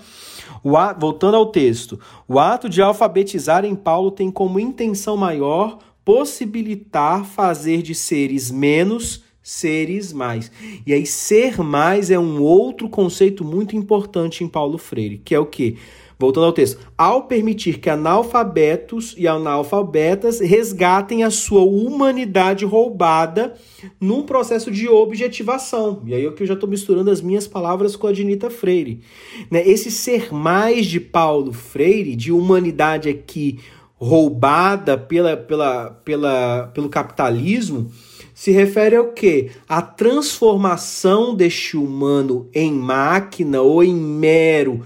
O 0.64 0.76
ato, 0.76 1.00
voltando 1.00 1.38
ao 1.38 1.46
texto, 1.46 2.00
o 2.28 2.40
ato 2.40 2.68
de 2.68 2.82
alfabetizar 2.82 3.64
em 3.64 3.76
Paulo 3.76 4.10
tem 4.10 4.32
como 4.32 4.60
intenção 4.60 5.16
maior 5.16 5.78
possibilitar 6.04 7.24
fazer 7.24 7.84
de 7.84 7.94
seres 7.94 8.50
menos 8.50 9.22
seres 9.44 10.12
mais. 10.12 10.50
E 10.88 10.94
aí 10.94 11.06
ser 11.06 11.62
mais 11.62 12.10
é 12.10 12.18
um 12.18 12.42
outro 12.42 12.90
conceito 12.90 13.44
muito 13.44 13.76
importante 13.76 14.44
em 14.44 14.48
Paulo 14.48 14.80
Freire, 14.80 15.18
que 15.18 15.36
é 15.36 15.40
o 15.40 15.46
que 15.46 15.78
Voltando 16.18 16.46
ao 16.46 16.54
texto, 16.54 16.80
ao 16.98 17.24
permitir 17.24 17.80
que 17.80 17.90
analfabetos 17.90 19.16
e 19.18 19.28
analfabetas 19.28 20.40
resgatem 20.40 21.24
a 21.24 21.32
sua 21.32 21.62
humanidade 21.62 22.66
roubada 22.66 23.56
num 24.00 24.24
processo 24.24 24.72
de 24.72 24.88
objetivação. 24.88 26.02
E 26.06 26.14
aí 26.14 26.26
é 26.26 26.32
que 26.32 26.44
eu 26.44 26.48
já 26.48 26.54
estou 26.54 26.70
misturando 26.70 27.12
as 27.12 27.22
minhas 27.22 27.48
palavras 27.48 27.96
com 27.96 28.08
a 28.08 28.14
de 28.14 28.22
Anita 28.22 28.50
Freire. 28.50 29.02
Né? 29.50 29.68
Esse 29.68 29.92
ser 29.92 30.34
mais 30.34 30.86
de 30.86 31.00
Paulo 31.00 31.52
Freire, 31.52 32.16
de 32.16 32.32
humanidade 32.32 33.10
aqui 33.10 33.60
roubada 33.96 34.98
pela, 34.98 35.38
pela, 35.38 35.90
pela, 36.04 36.68
pelo 36.74 36.90
capitalismo, 36.90 37.90
se 38.34 38.52
refere 38.52 38.96
ao 38.96 39.14
que? 39.14 39.52
A 39.70 39.82
transformação 39.82 41.36
deste 41.36 41.78
humano 41.78 42.50
em 42.54 42.74
máquina 42.74 43.62
ou 43.62 43.84
em 43.84 43.96
mero 43.96 44.82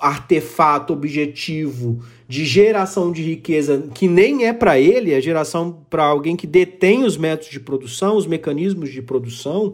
artefato 0.00 0.92
objetivo 0.92 2.00
de 2.28 2.44
geração 2.44 3.10
de 3.10 3.22
riqueza 3.22 3.88
que 3.94 4.06
nem 4.06 4.44
é 4.46 4.52
para 4.52 4.78
ele, 4.78 5.14
é 5.14 5.20
geração 5.20 5.78
para 5.88 6.04
alguém 6.04 6.36
que 6.36 6.46
detém 6.46 7.04
os 7.04 7.16
métodos 7.16 7.50
de 7.50 7.58
produção, 7.58 8.16
os 8.16 8.26
mecanismos 8.26 8.90
de 8.90 9.00
produção, 9.00 9.72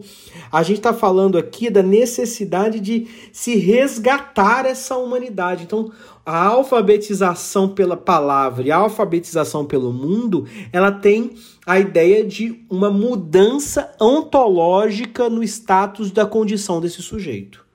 a 0.49 0.63
gente 0.63 0.77
está 0.77 0.93
falando 0.93 1.37
aqui 1.37 1.69
da 1.69 1.83
necessidade 1.83 2.79
de 2.79 3.07
se 3.33 3.55
resgatar 3.57 4.65
essa 4.65 4.95
humanidade. 4.95 5.65
Então, 5.65 5.91
a 6.25 6.45
alfabetização 6.45 7.67
pela 7.67 7.97
palavra 7.97 8.65
e 8.65 8.71
a 8.71 8.77
alfabetização 8.77 9.65
pelo 9.65 9.91
mundo, 9.91 10.47
ela 10.71 10.91
tem 10.91 11.35
a 11.65 11.77
ideia 11.77 12.23
de 12.23 12.63
uma 12.69 12.89
mudança 12.89 13.93
ontológica 13.99 15.29
no 15.29 15.43
status 15.43 16.09
da 16.09 16.25
condição 16.25 16.79
desse 16.79 17.01
sujeito. 17.01 17.65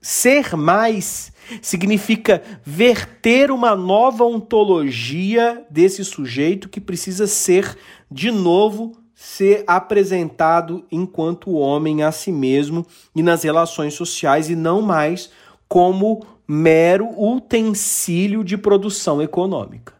Ser 0.00 0.56
mais 0.56 1.31
significa 1.60 2.42
verter 2.64 3.50
uma 3.50 3.74
nova 3.74 4.24
ontologia 4.24 5.64
desse 5.68 6.04
sujeito 6.04 6.68
que 6.68 6.80
precisa 6.80 7.26
ser, 7.26 7.76
de 8.10 8.30
novo, 8.30 8.92
ser 9.14 9.64
apresentado 9.66 10.84
enquanto 10.90 11.52
homem 11.52 12.02
a 12.02 12.10
si 12.10 12.32
mesmo 12.32 12.86
e 13.14 13.22
nas 13.22 13.42
relações 13.42 13.94
sociais 13.94 14.50
e 14.50 14.56
não 14.56 14.82
mais 14.82 15.30
como 15.68 16.24
mero 16.46 17.08
utensílio 17.16 18.42
de 18.42 18.58
produção 18.58 19.22
econômica, 19.22 19.94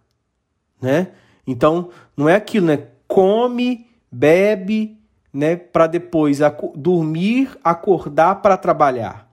né? 0.80 1.12
Então, 1.47 1.90
não 2.16 2.28
é 2.28 2.35
aquilo, 2.35 2.66
né? 2.66 2.88
Come, 3.06 3.87
bebe, 4.11 4.99
né, 5.32 5.56
para 5.56 5.87
depois 5.87 6.38
dormir, 6.75 7.56
acordar 7.64 8.42
para 8.42 8.56
trabalhar 8.56 9.31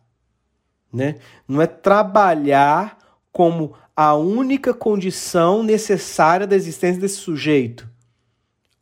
né? 0.92 1.16
Não 1.48 1.62
é 1.62 1.68
trabalhar 1.68 2.98
como 3.32 3.74
a 3.96 4.16
única 4.16 4.74
condição 4.74 5.62
necessária 5.62 6.48
da 6.48 6.56
existência 6.56 7.02
desse 7.02 7.18
sujeito. 7.18 7.88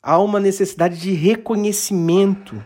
Há 0.02 0.20
uma 0.20 0.40
necessidade 0.40 1.00
de 1.00 1.12
reconhecimento, 1.12 2.64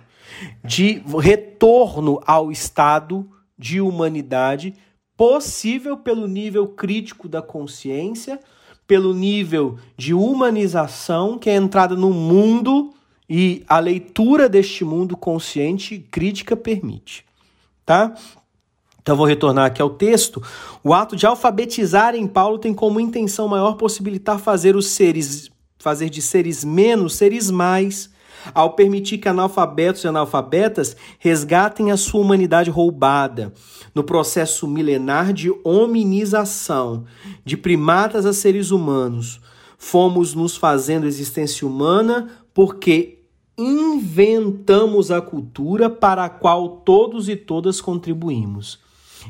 de 0.64 1.02
retorno 1.20 2.22
ao 2.26 2.52
estado 2.52 3.30
de 3.58 3.80
humanidade 3.80 4.74
possível 5.16 5.98
pelo 5.98 6.28
nível 6.28 6.68
crítico 6.68 7.30
da 7.30 7.42
consciência, 7.42 8.40
pelo 8.88 9.14
nível 9.14 9.78
de 9.96 10.14
humanização, 10.14 11.38
que 11.38 11.50
é 11.50 11.56
entrada 11.56 11.96
no 11.96 12.10
mundo 12.10 12.94
e 13.30 13.64
a 13.68 13.80
leitura 13.80 14.50
deste 14.50 14.84
mundo 14.84 15.16
consciente 15.16 16.00
crítica 16.00 16.58
permite, 16.58 17.24
tá? 17.86 18.14
Então 19.02 19.16
vou 19.16 19.26
retornar 19.26 19.66
aqui 19.66 19.82
ao 19.82 19.90
texto. 19.90 20.42
O 20.84 20.94
ato 20.94 21.16
de 21.16 21.26
alfabetizar 21.26 22.16
em 22.16 22.28
Paulo 22.28 22.60
tem 22.60 22.74
como 22.74 23.00
intenção 23.00 23.48
maior 23.48 23.74
possibilitar 23.74 24.40
fazer 24.40 24.76
os 24.76 24.88
seres 24.88 25.52
fazer 25.82 26.10
de 26.10 26.22
seres 26.22 26.64
menos 26.64 27.16
seres 27.16 27.50
mais, 27.50 28.10
ao 28.54 28.74
permitir 28.74 29.18
que 29.18 29.28
analfabetos 29.28 30.04
e 30.04 30.08
analfabetas 30.08 30.96
resgatem 31.20 31.92
a 31.92 31.98
sua 31.98 32.22
humanidade 32.22 32.70
roubada 32.70 33.54
no 33.94 34.04
processo 34.04 34.68
milenar 34.68 35.34
de 35.34 35.52
hominização 35.64 37.06
de 37.44 37.58
primatas 37.58 38.26
a 38.26 38.34
seres 38.34 38.72
humanos. 38.72 39.42
Fomos 39.78 40.34
nos 40.34 40.56
fazendo 40.56 41.08
existência 41.08 41.68
humana 41.68 42.30
porque 42.54 43.20
inventamos 43.58 45.12
a 45.12 45.22
cultura 45.22 45.90
para 45.90 46.26
a 46.26 46.30
qual 46.30 46.82
todos 46.86 47.30
e 47.30 47.36
todas 47.36 47.82
contribuímos. 47.82 48.80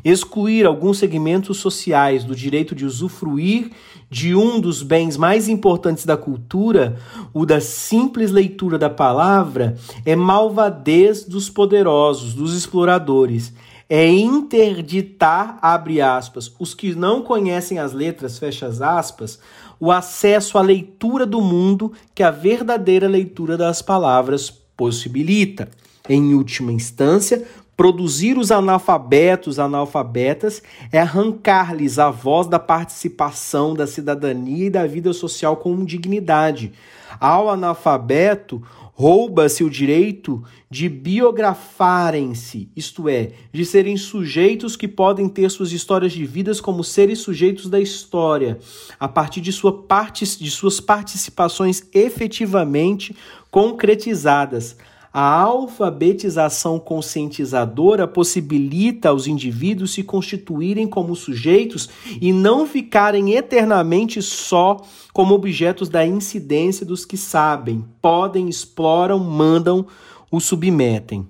Excluir 0.04 0.66
alguns 0.66 0.98
segmentos 0.98 1.58
sociais 1.58 2.24
do 2.24 2.36
direito 2.36 2.74
de 2.74 2.86
usufruir 2.86 3.72
de 4.10 4.36
um 4.36 4.60
dos 4.60 4.84
bens 4.84 5.16
mais 5.16 5.48
importantes 5.48 6.06
da 6.06 6.18
cultura, 6.18 6.98
o 7.34 7.46
da 7.46 7.62
simples 7.62 8.32
leitura 8.32 8.78
da 8.78 8.90
palavra, 8.90 9.78
é 10.06 10.16
malvadez 10.16 11.24
dos 11.24 11.50
poderosos, 11.50 12.34
dos 12.34 12.56
exploradores. 12.56 13.54
É 13.90 14.08
interditar, 14.08 15.60
abre 15.62 16.02
aspas, 16.02 16.54
os 16.58 16.74
que 16.74 16.96
não 16.96 17.22
conhecem 17.22 17.78
as 17.78 17.92
letras, 17.92 18.40
fecha 18.40 18.68
aspas, 18.68 19.40
o 19.80 19.92
acesso 19.92 20.58
à 20.58 20.62
leitura 20.62 21.26
do 21.26 21.42
mundo 21.42 21.92
que 22.16 22.24
a 22.24 22.32
verdadeira 22.32 23.08
leitura 23.08 23.58
das 23.58 23.82
palavras 23.82 24.50
possibilita. 24.50 25.70
Em 26.10 26.34
última 26.34 26.72
instância, 26.72 27.46
Produzir 27.76 28.38
os 28.38 28.52
analfabetos, 28.52 29.58
analfabetas, 29.58 30.62
é 30.92 31.00
arrancar-lhes 31.00 31.98
a 31.98 32.12
voz 32.12 32.48
da 32.48 32.60
participação, 32.60 33.74
da 33.74 33.88
cidadania 33.88 34.68
e 34.68 34.70
da 34.70 34.86
vida 34.86 35.14
social 35.14 35.58
com 35.58 35.84
dignidade. 35.84 36.74
Ao 37.20 37.50
analfabeto, 37.50 38.62
rouba-se 38.94 39.64
o 39.64 39.70
direito 39.70 40.44
de 40.70 40.88
biografarem-se, 40.88 42.70
isto 42.76 43.10
é, 43.10 43.32
de 43.52 43.66
serem 43.66 43.98
sujeitos 43.98 44.76
que 44.76 44.88
podem 44.88 45.28
ter 45.28 45.50
suas 45.50 45.72
histórias 45.72 46.12
de 46.12 46.24
vidas 46.24 46.62
como 46.62 46.84
seres 46.84 47.20
sujeitos 47.20 47.70
da 47.70 47.80
história, 47.80 48.60
a 49.00 49.08
partir 49.08 49.42
de, 49.42 49.52
sua 49.52 49.84
parte, 49.84 50.24
de 50.38 50.52
suas 50.52 50.80
participações 50.80 51.84
efetivamente 51.94 53.16
concretizadas, 53.50 54.78
a 55.14 55.42
alfabetização 55.42 56.80
conscientizadora 56.80 58.08
possibilita 58.08 59.10
aos 59.10 59.28
indivíduos 59.28 59.92
se 59.92 60.04
constituírem 60.04 60.88
como 60.88 61.16
sujeitos 61.16 61.90
e 62.22 62.32
não 62.32 62.66
ficarem 62.66 63.34
eternamente 63.34 64.22
só 64.22 64.82
como 65.12 65.36
objetos 65.36 65.90
da 65.90 66.06
incidência 66.06 66.86
dos 66.86 67.04
que 67.04 67.18
sabem, 67.18 67.84
podem, 68.02 68.48
exploram, 68.48 69.20
mandam, 69.20 69.86
o 70.32 70.40
submetem. 70.40 71.28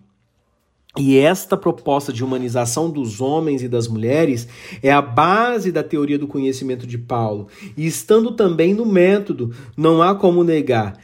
E 0.98 1.18
esta 1.18 1.56
proposta 1.56 2.12
de 2.12 2.24
humanização 2.24 2.90
dos 2.90 3.22
homens 3.22 3.64
e 3.64 3.70
das 3.70 3.88
mulheres 3.88 4.48
é 4.84 4.92
a 4.92 5.02
base 5.02 5.72
da 5.72 5.82
teoria 5.82 6.20
do 6.20 6.28
conhecimento 6.28 6.86
de 6.86 6.98
Paulo. 6.98 7.48
E 7.78 7.88
estando 7.88 8.34
também 8.34 8.74
no 8.74 8.86
método, 8.86 9.56
não 9.76 10.04
há 10.04 10.14
como 10.14 10.44
negar 10.44 11.00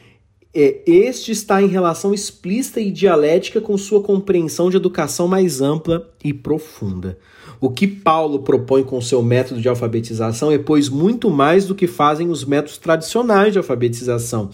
é, 0.53 0.81
este 0.85 1.31
está 1.31 1.61
em 1.61 1.67
relação 1.67 2.13
explícita 2.13 2.79
e 2.79 2.89
dialética 2.91 3.61
com 3.61 3.77
sua 3.77 4.01
compreensão 4.01 4.69
de 4.69 4.77
educação 4.77 5.27
mais 5.27 5.61
ampla 5.61 6.09
e 6.23 6.33
profunda. 6.33 7.17
O 7.59 7.71
que 7.71 7.87
Paulo 7.87 8.39
propõe 8.39 8.83
com 8.83 9.01
seu 9.01 9.21
método 9.23 9.59
de 9.59 9.67
alfabetização 9.67 10.51
é, 10.51 10.59
pois, 10.59 10.89
muito 10.89 11.29
mais 11.29 11.65
do 11.65 11.73
que 11.73 11.87
fazem 11.87 12.29
os 12.29 12.45
métodos 12.45 12.77
tradicionais 12.77 13.51
de 13.51 13.57
alfabetização, 13.57 14.51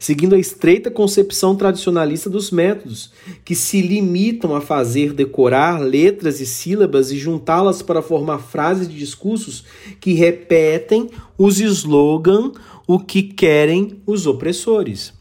seguindo 0.00 0.34
a 0.34 0.38
estreita 0.38 0.90
concepção 0.90 1.54
tradicionalista 1.54 2.30
dos 2.30 2.50
métodos, 2.50 3.12
que 3.44 3.54
se 3.54 3.82
limitam 3.82 4.54
a 4.54 4.60
fazer 4.60 5.12
decorar 5.12 5.80
letras 5.80 6.40
e 6.40 6.46
sílabas 6.46 7.12
e 7.12 7.18
juntá-las 7.18 7.82
para 7.82 8.00
formar 8.00 8.38
frases 8.38 8.88
de 8.88 8.96
discursos 8.96 9.64
que 10.00 10.14
repetem 10.14 11.10
os 11.36 11.60
slogans 11.60 12.52
o 12.86 12.98
que 12.98 13.22
querem 13.22 14.00
os 14.06 14.26
opressores. 14.26 15.15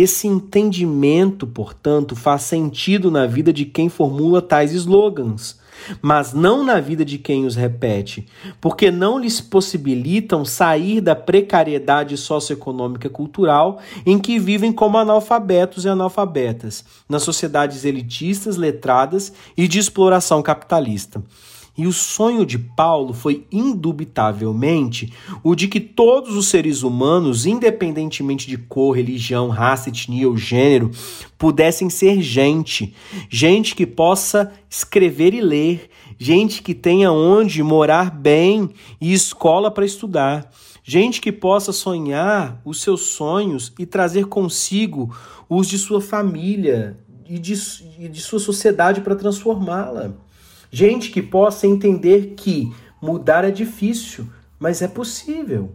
Esse 0.00 0.28
entendimento, 0.28 1.44
portanto, 1.44 2.14
faz 2.14 2.42
sentido 2.42 3.10
na 3.10 3.26
vida 3.26 3.52
de 3.52 3.64
quem 3.64 3.88
formula 3.88 4.40
tais 4.40 4.72
slogans, 4.72 5.58
mas 6.00 6.32
não 6.32 6.62
na 6.62 6.78
vida 6.78 7.04
de 7.04 7.18
quem 7.18 7.44
os 7.44 7.56
repete, 7.56 8.24
porque 8.60 8.92
não 8.92 9.18
lhes 9.18 9.40
possibilitam 9.40 10.44
sair 10.44 11.00
da 11.00 11.16
precariedade 11.16 12.16
socioeconômica 12.16 13.10
cultural 13.10 13.80
em 14.06 14.20
que 14.20 14.38
vivem 14.38 14.70
como 14.70 14.98
analfabetos 14.98 15.84
e 15.84 15.88
analfabetas, 15.88 16.84
nas 17.08 17.24
sociedades 17.24 17.84
elitistas, 17.84 18.56
letradas 18.56 19.32
e 19.56 19.66
de 19.66 19.80
exploração 19.80 20.40
capitalista. 20.44 21.20
E 21.78 21.86
o 21.86 21.92
sonho 21.92 22.44
de 22.44 22.58
Paulo 22.58 23.14
foi 23.14 23.46
indubitavelmente 23.52 25.12
o 25.44 25.54
de 25.54 25.68
que 25.68 25.78
todos 25.78 26.36
os 26.36 26.48
seres 26.48 26.82
humanos, 26.82 27.46
independentemente 27.46 28.48
de 28.48 28.58
cor, 28.58 28.96
religião, 28.96 29.48
raça, 29.48 29.88
etnia 29.88 30.28
ou 30.28 30.36
gênero, 30.36 30.90
pudessem 31.38 31.88
ser 31.88 32.20
gente, 32.20 32.92
gente 33.30 33.76
que 33.76 33.86
possa 33.86 34.52
escrever 34.68 35.32
e 35.32 35.40
ler, 35.40 35.88
gente 36.18 36.62
que 36.64 36.74
tenha 36.74 37.12
onde 37.12 37.62
morar 37.62 38.10
bem 38.10 38.70
e 39.00 39.12
escola 39.12 39.70
para 39.70 39.86
estudar, 39.86 40.50
gente 40.82 41.20
que 41.20 41.30
possa 41.30 41.72
sonhar 41.72 42.60
os 42.64 42.82
seus 42.82 43.02
sonhos 43.02 43.72
e 43.78 43.86
trazer 43.86 44.26
consigo 44.26 45.14
os 45.48 45.68
de 45.68 45.78
sua 45.78 46.00
família 46.00 46.98
e 47.24 47.38
de, 47.38 47.54
e 48.00 48.08
de 48.08 48.20
sua 48.20 48.40
sociedade 48.40 49.00
para 49.00 49.14
transformá-la. 49.14 50.27
Gente 50.70 51.10
que 51.10 51.22
possa 51.22 51.66
entender 51.66 52.34
que 52.36 52.70
mudar 53.00 53.42
é 53.44 53.50
difícil, 53.50 54.28
mas 54.58 54.82
é 54.82 54.88
possível. 54.88 55.72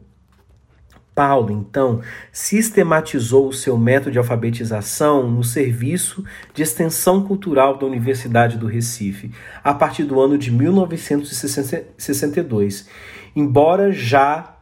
Paulo, 1.16 1.52
então, 1.52 2.02
sistematizou 2.32 3.48
o 3.48 3.54
seu 3.54 3.78
método 3.78 4.12
de 4.12 4.18
alfabetização 4.18 5.30
no 5.30 5.44
serviço 5.44 6.26
de 6.54 6.64
extensão 6.64 7.24
cultural 7.24 7.78
da 7.78 7.86
Universidade 7.86 8.58
do 8.58 8.66
Recife, 8.66 9.30
a 9.64 9.76
partir 9.76 10.06
do 10.06 10.20
ano 10.20 10.40
de 10.40 10.52
1962, 10.52 12.88
embora 13.36 13.92
já 13.92 14.58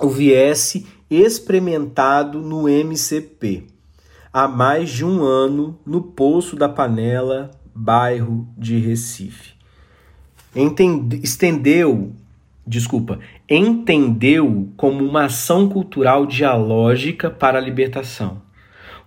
o 0.00 0.08
viesse 0.08 0.86
experimentado 1.10 2.40
no 2.40 2.68
MCP 2.68 3.66
há 4.32 4.46
mais 4.46 4.90
de 4.90 5.04
um 5.04 5.22
ano 5.22 5.78
no 5.84 6.02
Poço 6.02 6.54
da 6.54 6.68
Panela, 6.68 7.50
bairro 7.78 8.48
de 8.58 8.76
Recife. 8.76 9.52
Entende, 10.54 11.20
estendeu, 11.22 12.12
desculpa, 12.66 13.20
entendeu 13.48 14.68
como 14.76 15.04
uma 15.04 15.26
ação 15.26 15.68
cultural 15.68 16.26
dialógica 16.26 17.30
para 17.30 17.58
a 17.58 17.60
libertação. 17.60 18.42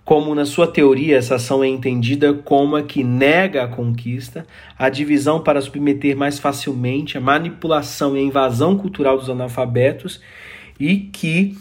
Como 0.04 0.34
na 0.34 0.46
sua 0.46 0.66
teoria 0.66 1.18
essa 1.18 1.36
ação 1.36 1.62
é 1.62 1.68
entendida 1.68 2.32
como 2.32 2.74
a 2.74 2.82
que 2.82 3.04
nega 3.04 3.62
a 3.62 3.68
conquista, 3.68 4.46
a 4.76 4.88
divisão 4.88 5.40
para 5.40 5.60
submeter 5.60 6.16
mais 6.16 6.38
facilmente 6.38 7.18
a 7.18 7.20
manipulação 7.20 8.16
e 8.16 8.20
a 8.20 8.22
invasão 8.22 8.76
cultural 8.76 9.18
dos 9.18 9.28
analfabetos 9.28 10.20
e 10.80 10.96
que 10.96 11.56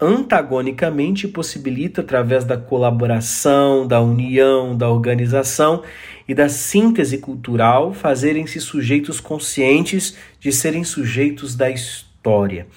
antagonicamente 0.00 1.26
possibilita, 1.26 2.00
através 2.00 2.44
da 2.44 2.56
colaboração, 2.56 3.84
da 3.84 4.00
união, 4.00 4.76
da 4.76 4.88
organização 4.88 5.82
e 6.28 6.34
da 6.34 6.48
síntese 6.48 7.18
cultural, 7.18 7.92
fazerem-se 7.92 8.60
sujeitos 8.60 9.18
conscientes 9.18 10.16
de 10.38 10.52
serem 10.52 10.84
sujeitos 10.84 11.56
da 11.56 11.68
história. 11.68 12.68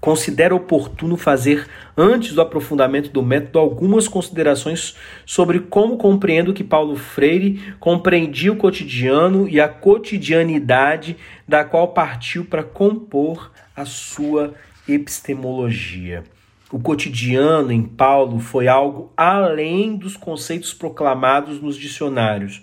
Considero 0.00 0.56
oportuno 0.56 1.18
fazer, 1.18 1.66
antes 1.94 2.32
do 2.32 2.40
aprofundamento 2.40 3.10
do 3.10 3.22
método, 3.22 3.58
algumas 3.58 4.08
considerações 4.08 4.96
sobre 5.26 5.60
como 5.60 5.98
compreendo 5.98 6.54
que 6.54 6.64
Paulo 6.64 6.96
Freire 6.96 7.74
compreendia 7.78 8.52
o 8.52 8.56
cotidiano 8.56 9.46
e 9.46 9.60
a 9.60 9.68
cotidianidade 9.68 11.18
da 11.46 11.62
qual 11.62 11.88
partiu 11.88 12.46
para 12.46 12.62
compor 12.62 13.52
a 13.76 13.84
sua 13.84 14.54
epistemologia. 14.88 16.24
O 16.70 16.78
cotidiano 16.78 17.70
em 17.70 17.82
Paulo 17.82 18.40
foi 18.40 18.68
algo 18.68 19.12
além 19.16 19.96
dos 19.96 20.16
conceitos 20.16 20.74
proclamados 20.74 21.60
nos 21.60 21.76
dicionários, 21.76 22.62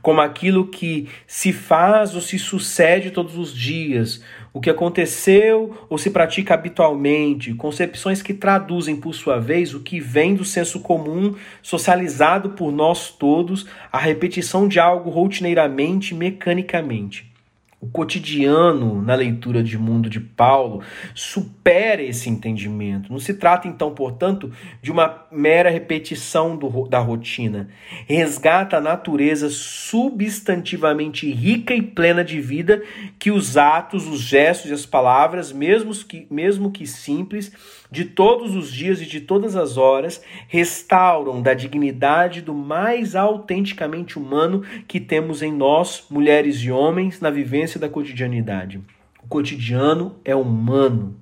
como 0.00 0.20
aquilo 0.20 0.66
que 0.66 1.08
se 1.26 1.52
faz 1.52 2.14
ou 2.14 2.20
se 2.20 2.38
sucede 2.38 3.10
todos 3.10 3.36
os 3.36 3.54
dias, 3.54 4.22
o 4.52 4.60
que 4.60 4.70
aconteceu 4.70 5.86
ou 5.88 5.96
se 5.96 6.10
pratica 6.10 6.54
habitualmente, 6.54 7.54
concepções 7.54 8.20
que 8.20 8.34
traduzem, 8.34 8.96
por 8.96 9.14
sua 9.14 9.38
vez, 9.38 9.74
o 9.74 9.80
que 9.80 9.98
vem 9.98 10.34
do 10.34 10.44
senso 10.44 10.80
comum 10.80 11.34
socializado 11.62 12.50
por 12.50 12.70
nós 12.70 13.10
todos, 13.10 13.66
a 13.90 13.98
repetição 13.98 14.68
de 14.68 14.78
algo 14.78 15.08
rotineiramente, 15.08 16.14
mecanicamente. 16.14 17.31
O 17.82 17.88
cotidiano 17.88 19.02
na 19.02 19.16
leitura 19.16 19.60
de 19.60 19.76
mundo 19.76 20.08
de 20.08 20.20
Paulo 20.20 20.82
supera 21.16 22.00
esse 22.00 22.30
entendimento. 22.30 23.10
Não 23.10 23.18
se 23.18 23.34
trata, 23.34 23.66
então, 23.66 23.92
portanto, 23.92 24.52
de 24.80 24.92
uma 24.92 25.26
mera 25.32 25.68
repetição 25.68 26.56
do, 26.56 26.86
da 26.86 27.00
rotina. 27.00 27.68
Resgata 28.06 28.76
a 28.76 28.80
natureza 28.80 29.50
substantivamente 29.50 31.28
rica 31.28 31.74
e 31.74 31.82
plena 31.82 32.24
de 32.24 32.40
vida 32.40 32.80
que 33.18 33.32
os 33.32 33.56
atos, 33.56 34.06
os 34.06 34.20
gestos 34.20 34.70
e 34.70 34.74
as 34.74 34.86
palavras, 34.86 35.50
mesmo 35.50 35.92
que, 35.92 36.24
mesmo 36.30 36.70
que 36.70 36.86
simples, 36.86 37.50
de 37.92 38.06
todos 38.06 38.56
os 38.56 38.72
dias 38.72 39.02
e 39.02 39.06
de 39.06 39.20
todas 39.20 39.54
as 39.54 39.76
horas, 39.76 40.22
restauram 40.48 41.42
da 41.42 41.52
dignidade 41.52 42.40
do 42.40 42.54
mais 42.54 43.14
autenticamente 43.14 44.18
humano 44.18 44.62
que 44.88 44.98
temos 44.98 45.42
em 45.42 45.52
nós, 45.52 46.06
mulheres 46.08 46.56
e 46.56 46.70
homens, 46.70 47.20
na 47.20 47.28
vivência 47.28 47.78
da 47.78 47.90
cotidianidade. 47.90 48.80
O 49.22 49.28
cotidiano 49.28 50.16
é 50.24 50.34
humano. 50.34 51.14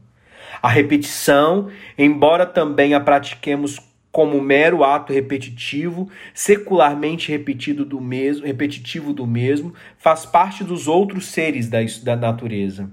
A 0.62 0.68
repetição, 0.68 1.68
embora 1.98 2.46
também 2.46 2.94
a 2.94 3.00
pratiquemos 3.00 3.80
como 4.12 4.40
mero 4.40 4.85
ato 4.85 5.12
repetitivo, 5.12 6.09
secularmente 6.33 7.33
repetido 7.33 7.85
do 7.85 8.00
mesmo, 8.00 8.46
repetitivo 8.46 9.12
do 9.12 9.26
mesmo, 9.26 9.74
faz 9.98 10.24
parte 10.24 10.62
dos 10.62 10.87
outros 10.87 11.26
seres 11.26 11.68
da, 11.68 11.78
da 12.04 12.14
natureza 12.14 12.88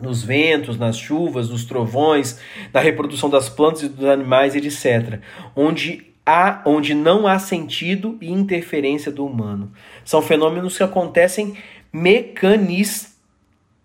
nos 0.00 0.22
ventos, 0.22 0.78
nas 0.78 0.98
chuvas, 0.98 1.48
nos 1.48 1.64
trovões, 1.64 2.40
na 2.72 2.80
reprodução 2.80 3.28
das 3.28 3.48
plantas 3.48 3.82
e 3.82 3.88
dos 3.88 4.04
animais, 4.04 4.54
etc., 4.54 5.20
onde 5.56 6.06
há, 6.24 6.62
onde 6.66 6.94
não 6.94 7.26
há 7.26 7.38
sentido 7.38 8.18
e 8.20 8.30
interferência 8.30 9.10
do 9.10 9.24
humano. 9.24 9.72
São 10.04 10.20
fenômenos 10.20 10.76
que 10.76 10.82
acontecem 10.82 11.56
mecanis, 11.92 13.16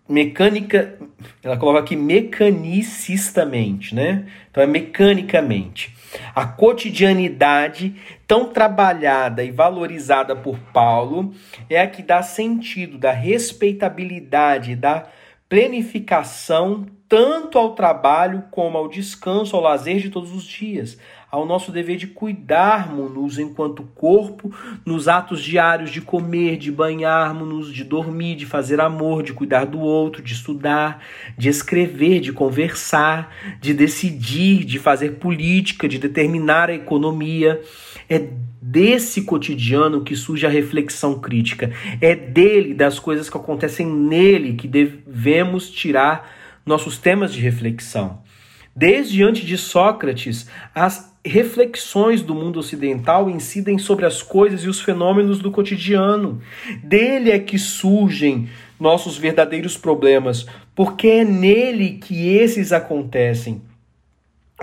mecânica, 0.07 0.99
ela 1.41 1.55
coloca 1.55 1.79
aqui 1.79 1.95
mecanicistamente, 1.95 3.95
né? 3.95 4.25
Então 4.51 4.61
é 4.61 4.67
mecanicamente. 4.67 5.95
A 6.35 6.45
cotidianidade 6.45 7.95
tão 8.27 8.51
trabalhada 8.51 9.43
e 9.43 9.49
valorizada 9.49 10.35
por 10.35 10.59
Paulo 10.73 11.33
é 11.69 11.81
a 11.81 11.87
que 11.87 12.03
dá 12.03 12.21
sentido, 12.21 12.97
da 12.97 13.11
respeitabilidade, 13.11 14.75
da 14.75 15.07
planificação 15.53 16.87
tanto 17.07 17.59
ao 17.59 17.75
trabalho 17.75 18.45
como 18.49 18.75
ao 18.75 18.89
descanso, 18.89 19.55
ao 19.55 19.61
lazer 19.61 19.99
de 19.99 20.09
todos 20.09 20.33
os 20.33 20.45
dias, 20.45 20.97
ao 21.29 21.45
nosso 21.45 21.71
dever 21.71 21.95
de 21.95 22.07
cuidarmos-nos 22.07 23.37
enquanto 23.37 23.83
corpo, 23.93 24.51
nos 24.83 25.07
atos 25.07 25.43
diários 25.43 25.91
de 25.91 26.01
comer, 26.01 26.57
de 26.57 26.71
banharmos-nos, 26.71 27.71
de 27.71 27.83
dormir, 27.83 28.35
de 28.35 28.47
fazer 28.47 28.81
amor, 28.81 29.21
de 29.21 29.31
cuidar 29.31 29.67
do 29.67 29.79
outro, 29.79 30.23
de 30.23 30.33
estudar, 30.33 31.03
de 31.37 31.49
escrever, 31.49 32.19
de 32.19 32.33
conversar, 32.33 33.31
de 33.61 33.75
decidir, 33.75 34.65
de 34.65 34.79
fazer 34.79 35.19
política, 35.19 35.87
de 35.87 35.99
determinar 35.99 36.71
a 36.71 36.73
economia. 36.73 37.61
É 38.09 38.27
desse 38.61 39.23
cotidiano 39.23 40.03
que 40.03 40.15
surge 40.15 40.45
a 40.45 40.49
reflexão 40.49 41.19
crítica. 41.19 41.71
É 41.99 42.15
dele, 42.15 42.73
das 42.73 42.97
coisas 42.97 43.29
que 43.29 43.37
acontecem 43.37 43.85
nele, 43.85 44.53
que 44.53 44.67
devemos 44.67 45.69
tirar 45.69 46.31
nossos 46.65 46.97
temas 46.97 47.33
de 47.33 47.41
reflexão. 47.41 48.21
Desde 48.75 49.21
antes 49.21 49.45
de 49.45 49.57
Sócrates, 49.57 50.47
as 50.73 51.13
reflexões 51.23 52.21
do 52.21 52.33
mundo 52.33 52.57
ocidental 52.57 53.29
incidem 53.29 53.77
sobre 53.77 54.05
as 54.05 54.23
coisas 54.23 54.63
e 54.63 54.67
os 54.67 54.81
fenômenos 54.81 55.39
do 55.39 55.51
cotidiano. 55.51 56.41
Dele 56.83 57.31
é 57.31 57.39
que 57.39 57.59
surgem 57.59 58.49
nossos 58.79 59.17
verdadeiros 59.17 59.77
problemas, 59.77 60.45
porque 60.73 61.07
é 61.07 61.23
nele 61.23 61.99
que 61.99 62.29
esses 62.29 62.71
acontecem. 62.71 63.61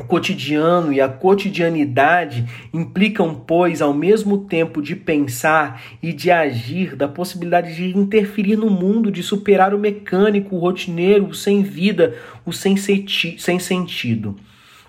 O 0.00 0.04
cotidiano 0.04 0.90
e 0.94 0.98
a 0.98 1.08
cotidianidade 1.10 2.46
implicam, 2.72 3.34
pois, 3.34 3.82
ao 3.82 3.92
mesmo 3.92 4.38
tempo 4.38 4.80
de 4.80 4.96
pensar 4.96 5.82
e 6.02 6.10
de 6.10 6.30
agir, 6.30 6.96
da 6.96 7.06
possibilidade 7.06 7.76
de 7.76 7.94
interferir 7.96 8.56
no 8.56 8.70
mundo, 8.70 9.10
de 9.10 9.22
superar 9.22 9.74
o 9.74 9.78
mecânico, 9.78 10.56
o 10.56 10.58
rotineiro, 10.58 11.26
o 11.26 11.34
sem 11.34 11.62
vida, 11.62 12.16
o 12.46 12.52
sem, 12.52 12.76
sem 12.78 13.58
sentido. 13.58 14.36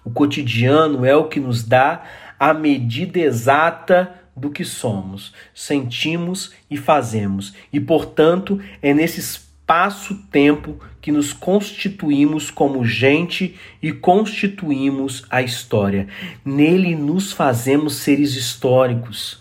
O 0.06 0.10
cotidiano 0.10 1.06
é 1.06 1.14
o 1.14 1.28
que 1.28 1.42
nos 1.42 1.62
dá 1.62 2.04
a 2.40 2.54
medida 2.54 3.20
exata 3.20 4.16
do 4.34 4.50
que 4.50 4.64
somos, 4.64 5.34
sentimos 5.54 6.54
e 6.70 6.78
fazemos, 6.78 7.54
e, 7.72 7.82
portanto, 7.82 8.62
é 8.82 8.94
nesses 8.94 9.51
espaço-tempo 9.72 10.78
que 11.02 11.14
nos 11.14 11.32
constituímos 11.32 12.52
como 12.52 12.84
gente 12.86 13.56
e 13.82 13.94
constituímos 13.94 15.26
a 15.30 15.42
história. 15.42 16.08
Nele 16.44 16.94
nos 16.94 17.32
fazemos 17.32 17.96
seres 17.96 18.36
históricos. 18.36 19.40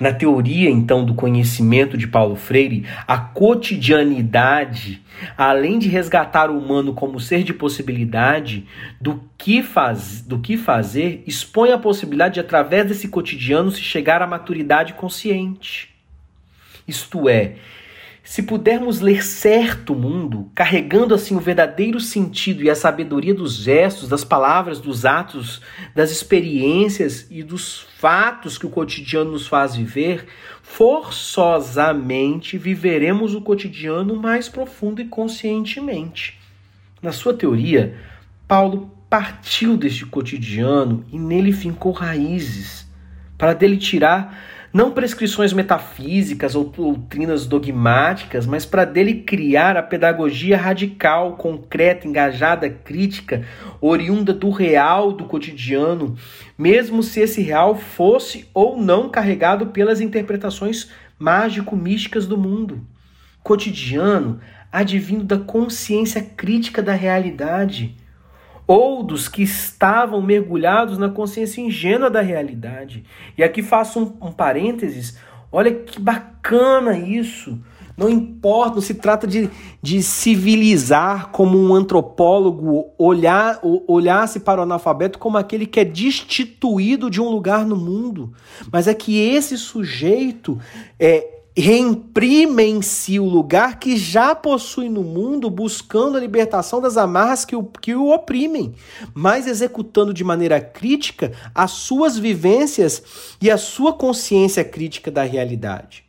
Na 0.00 0.12
teoria, 0.12 0.70
então, 0.70 1.04
do 1.04 1.14
conhecimento 1.14 1.98
de 1.98 2.06
Paulo 2.06 2.34
Freire, 2.34 2.86
a 3.06 3.18
cotidianidade, 3.18 5.02
além 5.36 5.78
de 5.78 5.88
resgatar 5.88 6.50
o 6.50 6.58
humano 6.58 6.94
como 6.94 7.20
ser 7.20 7.42
de 7.42 7.52
possibilidade 7.52 8.66
do 9.00 9.22
que, 9.36 9.62
faz, 9.62 10.22
do 10.22 10.38
que 10.38 10.56
fazer, 10.56 11.22
expõe 11.26 11.72
a 11.72 11.78
possibilidade 11.78 12.34
de, 12.34 12.40
através 12.40 12.86
desse 12.86 13.08
cotidiano, 13.08 13.70
se 13.70 13.82
chegar 13.82 14.22
à 14.22 14.26
maturidade 14.26 14.94
consciente. 14.94 15.94
Isto 16.86 17.28
é, 17.28 17.56
se 18.28 18.42
pudermos 18.42 19.00
ler 19.00 19.24
certo 19.24 19.94
o 19.94 19.98
mundo, 19.98 20.50
carregando 20.54 21.14
assim 21.14 21.34
o 21.34 21.40
verdadeiro 21.40 21.98
sentido 21.98 22.62
e 22.62 22.68
a 22.68 22.74
sabedoria 22.74 23.32
dos 23.32 23.54
gestos, 23.54 24.06
das 24.06 24.22
palavras, 24.22 24.78
dos 24.80 25.06
atos, 25.06 25.62
das 25.94 26.10
experiências 26.10 27.26
e 27.30 27.42
dos 27.42 27.86
fatos 27.96 28.58
que 28.58 28.66
o 28.66 28.70
cotidiano 28.70 29.30
nos 29.30 29.46
faz 29.46 29.74
viver, 29.74 30.26
forçosamente 30.62 32.58
viveremos 32.58 33.34
o 33.34 33.40
cotidiano 33.40 34.14
mais 34.14 34.46
profundo 34.46 35.00
e 35.00 35.06
conscientemente. 35.06 36.38
Na 37.00 37.12
sua 37.12 37.32
teoria, 37.32 37.96
Paulo 38.46 38.94
partiu 39.08 39.74
deste 39.74 40.04
cotidiano 40.04 41.02
e 41.10 41.18
nele 41.18 41.50
fincou 41.50 41.92
raízes, 41.92 42.86
para 43.38 43.54
dele 43.54 43.78
tirar 43.78 44.57
não 44.72 44.92
prescrições 44.92 45.52
metafísicas 45.52 46.54
ou 46.54 46.64
doutrinas 46.64 47.46
dogmáticas, 47.46 48.46
mas 48.46 48.66
para 48.66 48.84
dele 48.84 49.22
criar 49.22 49.76
a 49.76 49.82
pedagogia 49.82 50.56
radical, 50.56 51.36
concreta, 51.36 52.06
engajada, 52.06 52.68
crítica, 52.68 53.44
oriunda 53.80 54.32
do 54.32 54.50
real, 54.50 55.12
do 55.12 55.24
cotidiano, 55.24 56.16
mesmo 56.56 57.02
se 57.02 57.20
esse 57.20 57.40
real 57.40 57.74
fosse 57.74 58.48
ou 58.52 58.76
não 58.76 59.08
carregado 59.08 59.68
pelas 59.68 60.00
interpretações 60.00 60.90
mágico-místicas 61.18 62.26
do 62.26 62.36
mundo. 62.36 62.86
Cotidiano 63.42 64.40
advindo 64.70 65.24
da 65.24 65.38
consciência 65.38 66.22
crítica 66.22 66.82
da 66.82 66.92
realidade 66.92 67.96
ou 68.68 69.02
dos 69.02 69.28
que 69.28 69.42
estavam 69.42 70.20
mergulhados 70.20 70.98
na 70.98 71.08
consciência 71.08 71.62
ingênua 71.62 72.10
da 72.10 72.20
realidade. 72.20 73.02
E 73.36 73.42
aqui 73.42 73.62
faço 73.62 73.98
um, 73.98 74.28
um 74.28 74.30
parênteses, 74.30 75.18
olha 75.50 75.74
que 75.74 75.98
bacana 75.98 76.98
isso. 76.98 77.58
Não 77.96 78.08
importa, 78.08 78.76
não 78.76 78.82
se 78.82 78.94
trata 78.94 79.26
de, 79.26 79.50
de 79.82 80.02
civilizar 80.04 81.30
como 81.30 81.58
um 81.58 81.74
antropólogo 81.74 82.92
olhar, 82.96 83.58
olhasse 83.88 84.38
para 84.38 84.60
o 84.60 84.62
analfabeto 84.62 85.18
como 85.18 85.36
aquele 85.36 85.66
que 85.66 85.80
é 85.80 85.84
destituído 85.84 87.10
de 87.10 87.20
um 87.20 87.28
lugar 87.28 87.66
no 87.66 87.74
mundo. 87.74 88.32
Mas 88.70 88.86
é 88.86 88.94
que 88.94 89.18
esse 89.18 89.58
sujeito 89.58 90.60
é, 91.00 91.37
reimprime 91.60 92.62
em 92.62 92.82
si 92.82 93.18
o 93.18 93.24
lugar 93.24 93.78
que 93.78 93.96
já 93.96 94.34
possui 94.34 94.88
no 94.88 95.02
mundo, 95.02 95.50
buscando 95.50 96.16
a 96.16 96.20
libertação 96.20 96.80
das 96.80 96.96
amarras 96.96 97.44
que 97.44 97.56
o, 97.56 97.64
que 97.64 97.94
o 97.94 98.10
oprimem, 98.10 98.74
mas 99.14 99.46
executando 99.46 100.14
de 100.14 100.22
maneira 100.22 100.60
crítica 100.60 101.32
as 101.54 101.72
suas 101.72 102.18
vivências 102.18 103.02
e 103.40 103.50
a 103.50 103.58
sua 103.58 103.92
consciência 103.92 104.62
crítica 104.64 105.10
da 105.10 105.22
realidade. 105.22 106.08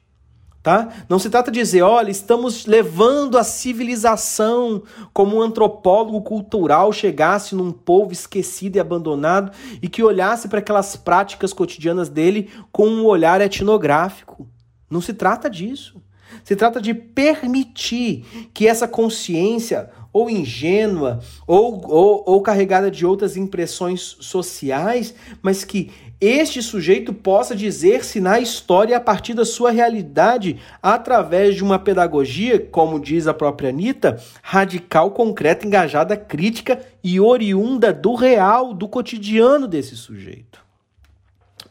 Tá? 0.61 0.89
Não 1.07 1.17
se 1.17 1.29
trata 1.29 1.49
de 1.49 1.59
dizer, 1.59 1.81
olha, 1.81 2.11
estamos 2.11 2.65
levando 2.65 3.37
a 3.37 3.43
civilização 3.45 4.83
como 5.13 5.37
um 5.37 5.41
antropólogo 5.41 6.21
cultural 6.21 6.91
chegasse 6.91 7.55
num 7.55 7.71
povo 7.71 8.11
esquecido 8.11 8.75
e 8.75 8.79
abandonado 8.79 9.51
e 9.81 9.87
que 9.87 10.03
olhasse 10.03 10.49
para 10.49 10.59
aquelas 10.59 10.97
práticas 10.97 11.53
cotidianas 11.53 12.09
dele 12.09 12.49
com 12.73 12.87
um 12.87 13.05
olhar 13.05 13.39
etnográfico. 13.39 14.45
Não 14.89 15.01
se 15.01 15.13
trata 15.13 15.49
disso. 15.49 16.01
Se 16.43 16.55
trata 16.55 16.79
de 16.79 16.93
permitir 16.93 18.49
que 18.53 18.67
essa 18.67 18.87
consciência 18.87 19.89
ou 20.11 20.29
ingênua, 20.29 21.19
ou, 21.45 21.85
ou, 21.87 22.23
ou 22.25 22.41
carregada 22.41 22.89
de 22.89 23.05
outras 23.05 23.37
impressões 23.37 24.17
sociais, 24.19 25.13
mas 25.41 25.63
que 25.63 25.91
este 26.19 26.61
sujeito 26.61 27.13
possa 27.13 27.55
dizer-se 27.55 28.19
na 28.19 28.39
história 28.39 28.97
a 28.97 28.99
partir 28.99 29.33
da 29.33 29.45
sua 29.45 29.71
realidade, 29.71 30.59
através 30.81 31.55
de 31.55 31.63
uma 31.63 31.79
pedagogia, 31.79 32.59
como 32.59 32.99
diz 32.99 33.27
a 33.27 33.33
própria 33.33 33.69
Anitta, 33.69 34.21
radical, 34.41 35.11
concreta, 35.11 35.65
engajada, 35.65 36.17
crítica 36.17 36.81
e 37.03 37.19
oriunda 37.19 37.93
do 37.93 38.15
real, 38.15 38.73
do 38.73 38.87
cotidiano 38.87 39.67
desse 39.67 39.95
sujeito. 39.95 40.59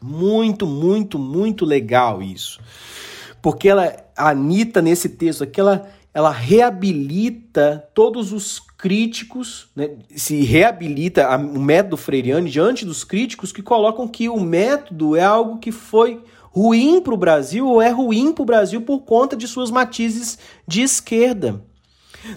Muito, 0.01 0.65
muito, 0.65 1.19
muito 1.19 1.65
legal 1.65 2.23
isso. 2.23 2.59
Porque 3.41 3.69
ela, 3.69 3.95
a 4.15 4.29
Anitta, 4.29 4.81
nesse 4.81 5.09
texto 5.09 5.43
aqui, 5.43 5.59
ela, 5.59 5.89
ela 6.13 6.31
reabilita 6.31 7.87
todos 7.93 8.33
os 8.33 8.59
críticos, 8.77 9.67
né, 9.75 9.91
se 10.15 10.41
reabilita 10.43 11.27
a, 11.27 11.37
o 11.37 11.59
método 11.59 11.97
freiriano 11.97 12.47
diante 12.47 12.85
dos 12.85 13.03
críticos 13.03 13.51
que 13.51 13.61
colocam 13.61 14.07
que 14.07 14.29
o 14.29 14.39
método 14.39 15.15
é 15.15 15.23
algo 15.23 15.59
que 15.59 15.71
foi 15.71 16.23
ruim 16.51 17.01
para 17.01 17.13
o 17.13 17.17
Brasil 17.17 17.67
ou 17.67 17.81
é 17.81 17.89
ruim 17.89 18.31
para 18.33 18.41
o 18.41 18.45
Brasil 18.45 18.81
por 18.81 19.01
conta 19.01 19.35
de 19.35 19.47
suas 19.47 19.69
matizes 19.69 20.39
de 20.67 20.81
esquerda. 20.81 21.63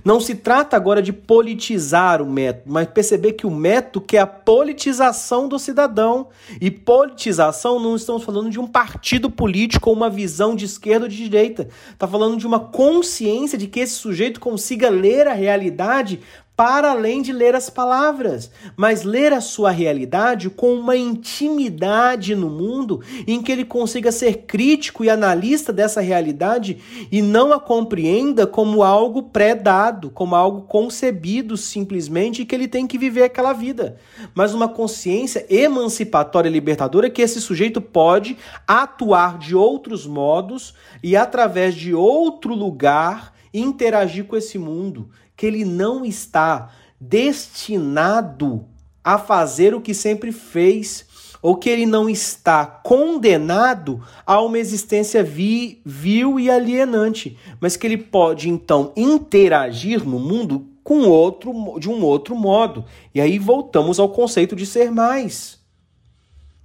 Não 0.04 0.20
se 0.20 0.34
trata 0.34 0.76
agora 0.76 1.02
de 1.02 1.12
politizar 1.12 2.22
o 2.22 2.30
método, 2.30 2.72
mas 2.72 2.88
perceber 2.88 3.32
que 3.32 3.46
o 3.46 3.50
método 3.50 4.00
quer 4.00 4.20
a 4.20 4.26
politização 4.26 5.48
do 5.48 5.58
cidadão. 5.58 6.28
E 6.60 6.70
politização 6.70 7.80
não 7.80 7.96
estamos 7.96 8.24
falando 8.24 8.50
de 8.50 8.60
um 8.60 8.66
partido 8.66 9.30
político 9.30 9.90
ou 9.90 9.96
uma 9.96 10.10
visão 10.10 10.54
de 10.54 10.64
esquerda 10.64 11.06
ou 11.06 11.08
de 11.08 11.16
direita. 11.16 11.68
Está 11.92 12.06
falando 12.06 12.36
de 12.36 12.46
uma 12.46 12.60
consciência 12.60 13.58
de 13.58 13.66
que 13.66 13.80
esse 13.80 13.94
sujeito 13.94 14.40
consiga 14.40 14.88
ler 14.88 15.26
a 15.26 15.34
realidade 15.34 16.20
para 16.62 16.92
além 16.92 17.22
de 17.22 17.32
ler 17.32 17.56
as 17.56 17.68
palavras, 17.68 18.48
mas 18.76 19.02
ler 19.02 19.32
a 19.32 19.40
sua 19.40 19.72
realidade 19.72 20.48
com 20.48 20.72
uma 20.74 20.96
intimidade 20.96 22.36
no 22.36 22.48
mundo 22.48 23.02
em 23.26 23.42
que 23.42 23.50
ele 23.50 23.64
consiga 23.64 24.12
ser 24.12 24.42
crítico 24.46 25.04
e 25.04 25.10
analista 25.10 25.72
dessa 25.72 26.00
realidade 26.00 26.78
e 27.10 27.20
não 27.20 27.52
a 27.52 27.58
compreenda 27.58 28.46
como 28.46 28.84
algo 28.84 29.24
pré-dado, 29.24 30.08
como 30.08 30.36
algo 30.36 30.62
concebido 30.62 31.56
simplesmente 31.56 32.44
que 32.44 32.54
ele 32.54 32.68
tem 32.68 32.86
que 32.86 32.96
viver 32.96 33.24
aquela 33.24 33.52
vida, 33.52 33.96
mas 34.32 34.54
uma 34.54 34.68
consciência 34.68 35.44
emancipatória 35.50 36.48
e 36.48 36.52
libertadora 36.52 37.10
que 37.10 37.22
esse 37.22 37.40
sujeito 37.40 37.80
pode 37.80 38.36
atuar 38.68 39.36
de 39.36 39.56
outros 39.56 40.06
modos 40.06 40.74
e 41.02 41.16
através 41.16 41.74
de 41.74 41.92
outro 41.92 42.54
lugar 42.54 43.32
interagir 43.52 44.24
com 44.26 44.36
esse 44.36 44.58
mundo 44.58 45.10
que 45.42 45.46
ele 45.46 45.64
não 45.64 46.04
está 46.04 46.70
destinado 47.00 48.64
a 49.02 49.18
fazer 49.18 49.74
o 49.74 49.80
que 49.80 49.92
sempre 49.92 50.30
fez, 50.30 51.04
ou 51.42 51.56
que 51.56 51.68
ele 51.68 51.84
não 51.84 52.08
está 52.08 52.64
condenado 52.64 54.00
a 54.24 54.40
uma 54.40 54.56
existência 54.56 55.20
vi, 55.24 55.82
vil 55.84 56.38
e 56.38 56.48
alienante, 56.48 57.36
mas 57.60 57.76
que 57.76 57.84
ele 57.88 57.96
pode 57.96 58.48
então 58.48 58.92
interagir 58.94 60.06
no 60.06 60.20
mundo 60.20 60.64
com 60.84 61.08
outro 61.08 61.52
de 61.80 61.90
um 61.90 62.04
outro 62.04 62.36
modo. 62.36 62.84
E 63.12 63.20
aí 63.20 63.36
voltamos 63.36 63.98
ao 63.98 64.10
conceito 64.10 64.54
de 64.54 64.64
ser 64.64 64.92
mais. 64.92 65.58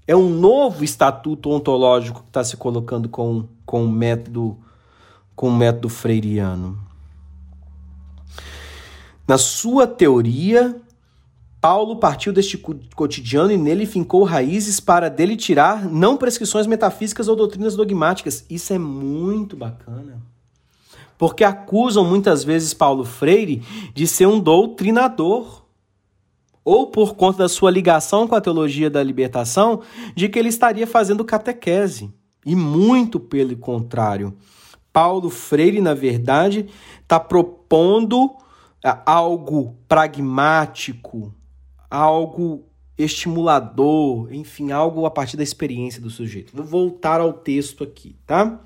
É 0.05 0.15
um 0.15 0.29
novo 0.29 0.83
estatuto 0.83 1.49
ontológico 1.49 2.21
que 2.21 2.29
está 2.29 2.43
se 2.43 2.55
colocando 2.55 3.09
com, 3.09 3.47
com 3.65 3.85
o 3.85 3.89
método 3.89 4.55
com 5.35 5.47
o 5.49 5.55
método 5.55 5.89
freiriano. 5.89 6.86
Na 9.27 9.37
sua 9.37 9.85
teoria, 9.85 10.79
Paulo 11.59 11.97
partiu 11.97 12.31
deste 12.31 12.57
cotidiano 12.95 13.51
e 13.51 13.57
nele 13.57 13.85
fincou 13.85 14.23
raízes 14.23 14.79
para 14.79 15.09
dele 15.09 15.35
tirar 15.35 15.85
não 15.85 16.15
prescrições 16.15 16.65
metafísicas 16.65 17.27
ou 17.27 17.35
doutrinas 17.35 17.75
dogmáticas. 17.75 18.45
Isso 18.49 18.71
é 18.71 18.77
muito 18.77 19.57
bacana. 19.57 20.21
Porque 21.17 21.43
acusam 21.43 22.05
muitas 22.05 22.43
vezes 22.43 22.73
Paulo 22.73 23.03
Freire 23.03 23.63
de 23.93 24.07
ser 24.07 24.27
um 24.27 24.39
doutrinador. 24.39 25.65
Ou 26.63 26.87
por 26.87 27.15
conta 27.15 27.39
da 27.39 27.49
sua 27.49 27.71
ligação 27.71 28.27
com 28.27 28.35
a 28.35 28.41
teologia 28.41 28.89
da 28.89 29.01
libertação, 29.01 29.81
de 30.15 30.27
que 30.27 30.37
ele 30.37 30.49
estaria 30.49 30.85
fazendo 30.85 31.25
catequese. 31.25 32.13
E 32.45 32.55
muito 32.55 33.19
pelo 33.19 33.55
contrário. 33.57 34.33
Paulo 34.93 35.29
Freire, 35.29 35.81
na 35.81 35.93
verdade, 35.93 36.67
está 37.01 37.19
propondo 37.19 38.35
algo 38.89 39.75
pragmático, 39.87 41.33
algo 41.89 42.65
estimulador, 42.97 44.33
enfim, 44.33 44.71
algo 44.71 45.05
a 45.05 45.11
partir 45.11 45.37
da 45.37 45.43
experiência 45.43 46.01
do 46.01 46.09
sujeito. 46.09 46.55
Vou 46.55 46.65
voltar 46.65 47.21
ao 47.21 47.33
texto 47.33 47.83
aqui, 47.83 48.15
tá? 48.25 48.59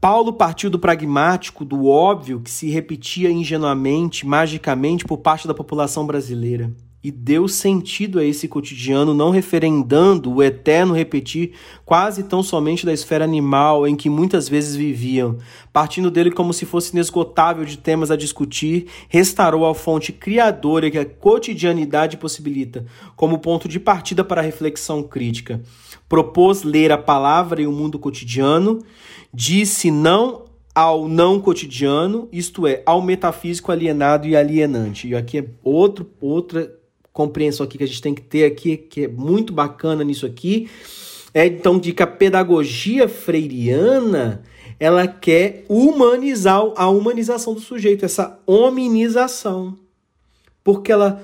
Paulo 0.00 0.32
partiu 0.32 0.70
do 0.70 0.78
pragmático, 0.78 1.64
do 1.64 1.86
óbvio 1.86 2.40
que 2.40 2.50
se 2.50 2.68
repetia 2.70 3.30
ingenuamente, 3.30 4.26
magicamente 4.26 5.04
por 5.04 5.18
parte 5.18 5.48
da 5.48 5.54
população 5.54 6.06
brasileira 6.06 6.72
e 7.06 7.10
deu 7.12 7.46
sentido 7.46 8.18
a 8.18 8.24
esse 8.24 8.48
cotidiano, 8.48 9.14
não 9.14 9.30
referendando 9.30 10.34
o 10.34 10.42
eterno 10.42 10.92
repetir 10.92 11.52
quase 11.84 12.24
tão 12.24 12.42
somente 12.42 12.84
da 12.84 12.92
esfera 12.92 13.22
animal 13.22 13.86
em 13.86 13.94
que 13.94 14.10
muitas 14.10 14.48
vezes 14.48 14.74
viviam. 14.74 15.38
Partindo 15.72 16.10
dele 16.10 16.32
como 16.32 16.52
se 16.52 16.66
fosse 16.66 16.90
inesgotável 16.90 17.64
de 17.64 17.78
temas 17.78 18.10
a 18.10 18.16
discutir, 18.16 18.88
restaurou 19.08 19.64
a 19.66 19.72
fonte 19.72 20.12
criadora 20.12 20.90
que 20.90 20.98
a 20.98 21.04
cotidianidade 21.04 22.16
possibilita, 22.16 22.84
como 23.14 23.38
ponto 23.38 23.68
de 23.68 23.78
partida 23.78 24.24
para 24.24 24.40
a 24.40 24.44
reflexão 24.44 25.00
crítica. 25.00 25.62
Propôs 26.08 26.64
ler 26.64 26.90
a 26.90 26.98
palavra 26.98 27.62
e 27.62 27.68
o 27.68 27.72
mundo 27.72 28.00
cotidiano, 28.00 28.80
disse 29.32 29.92
não 29.92 30.46
ao 30.74 31.08
não 31.08 31.40
cotidiano, 31.40 32.28
isto 32.30 32.66
é, 32.66 32.82
ao 32.84 33.00
metafísico 33.00 33.72
alienado 33.72 34.26
e 34.26 34.36
alienante. 34.36 35.08
E 35.08 35.14
aqui 35.14 35.38
é 35.38 35.46
outro, 35.64 36.10
outra 36.20 36.75
compreensão 37.16 37.64
aqui 37.64 37.78
que 37.78 37.84
a 37.84 37.86
gente 37.86 38.02
tem 38.02 38.14
que 38.14 38.20
ter 38.20 38.44
aqui, 38.44 38.76
que 38.76 39.04
é 39.04 39.08
muito 39.08 39.50
bacana 39.50 40.04
nisso 40.04 40.26
aqui, 40.26 40.68
é 41.32 41.46
então 41.46 41.78
de 41.78 41.94
que 41.94 42.02
a 42.02 42.06
pedagogia 42.06 43.08
freiriana 43.08 44.42
ela 44.78 45.06
quer 45.06 45.64
humanizar 45.66 46.62
a 46.76 46.90
humanização 46.90 47.54
do 47.54 47.60
sujeito, 47.60 48.04
essa 48.04 48.38
hominização. 48.46 49.78
Porque 50.62 50.92
ela 50.92 51.22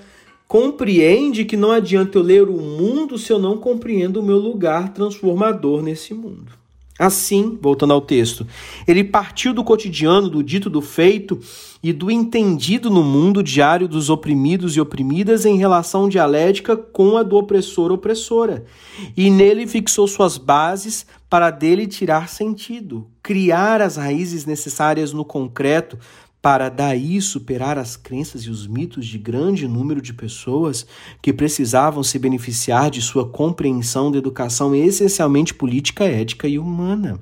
compreende 0.49 1.45
que 1.45 1.59
não 1.59 1.71
adianta 1.71 2.17
eu 2.17 2.23
ler 2.23 2.49
o 2.49 2.57
mundo 2.57 3.19
se 3.19 3.31
eu 3.31 3.39
não 3.39 3.59
compreendo 3.59 4.21
o 4.21 4.23
meu 4.23 4.39
lugar 4.39 4.95
transformador 4.95 5.83
nesse 5.83 6.15
mundo. 6.15 6.62
Assim, 7.03 7.59
voltando 7.61 7.93
ao 7.93 8.01
texto, 8.01 8.47
ele 8.87 9.03
partiu 9.03 9.53
do 9.53 9.65
cotidiano, 9.65 10.31
do 10.31 10.41
dito, 10.41 10.71
do 10.71 10.81
feito 10.81 11.37
e 11.83 11.93
do 11.93 12.13
entendido 12.13 12.89
no 12.89 13.03
mundo 13.03 13.43
diário 13.43 13.89
dos 13.89 14.09
oprimidos 14.09 14.77
e 14.77 14.81
oprimidas 14.81 15.45
em 15.45 15.57
relação 15.57 16.09
dialética 16.09 16.77
com 16.77 17.17
a 17.17 17.25
do 17.25 17.37
opressor-opressora, 17.37 18.65
e 19.17 19.31
nele 19.31 19.67
fixou 19.67 20.07
suas 20.07 20.39
bases 20.39 21.05
para 21.29 21.51
dele 21.51 21.89
tirar 21.89 22.29
sentido, 22.29 23.09
criar 23.21 23.83
as 23.83 23.97
raízes 23.97 24.47
necessárias 24.47 25.13
no 25.13 25.25
concreto 25.25 25.99
para 26.43 26.69
daí 26.69 27.23
superar 27.23 27.79
as 27.79 27.97
crenças 27.97 28.43
e 28.43 28.51
os 28.51 28.67
mitos 28.67 29.07
de 29.07 29.17
grande 29.17 29.69
número 29.69 30.03
de 30.03 30.13
pessoas 30.13 30.85
que 31.23 31.33
precisavam 31.33 32.03
se 32.03 32.19
beneficiar 32.19 32.91
de 32.91 33.01
sua 33.01 33.29
compreensão 33.29 34.11
da 34.11 34.19
educação 34.19 34.75
essencialmente 34.75 35.55
política, 35.55 36.03
ética 36.03 36.49
e 36.49 36.59
humana. 36.59 37.21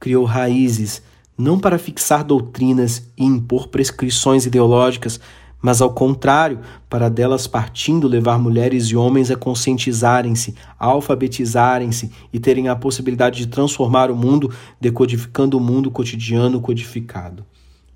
Criou 0.00 0.24
raízes 0.24 1.02
não 1.36 1.58
para 1.58 1.78
fixar 1.78 2.24
doutrinas 2.24 3.06
e 3.18 3.24
impor 3.24 3.68
prescrições 3.68 4.46
ideológicas, 4.46 5.20
mas 5.60 5.82
ao 5.82 5.92
contrário, 5.92 6.60
para 6.88 7.10
delas 7.10 7.46
partindo 7.46 8.08
levar 8.08 8.38
mulheres 8.38 8.86
e 8.86 8.96
homens 8.96 9.30
a 9.30 9.36
conscientizarem-se, 9.36 10.54
alfabetizarem-se 10.78 12.10
e 12.32 12.40
terem 12.40 12.68
a 12.68 12.74
possibilidade 12.74 13.36
de 13.38 13.46
transformar 13.46 14.10
o 14.10 14.16
mundo, 14.16 14.50
decodificando 14.80 15.58
o 15.58 15.60
mundo 15.60 15.90
cotidiano 15.90 16.62
codificado 16.62 17.44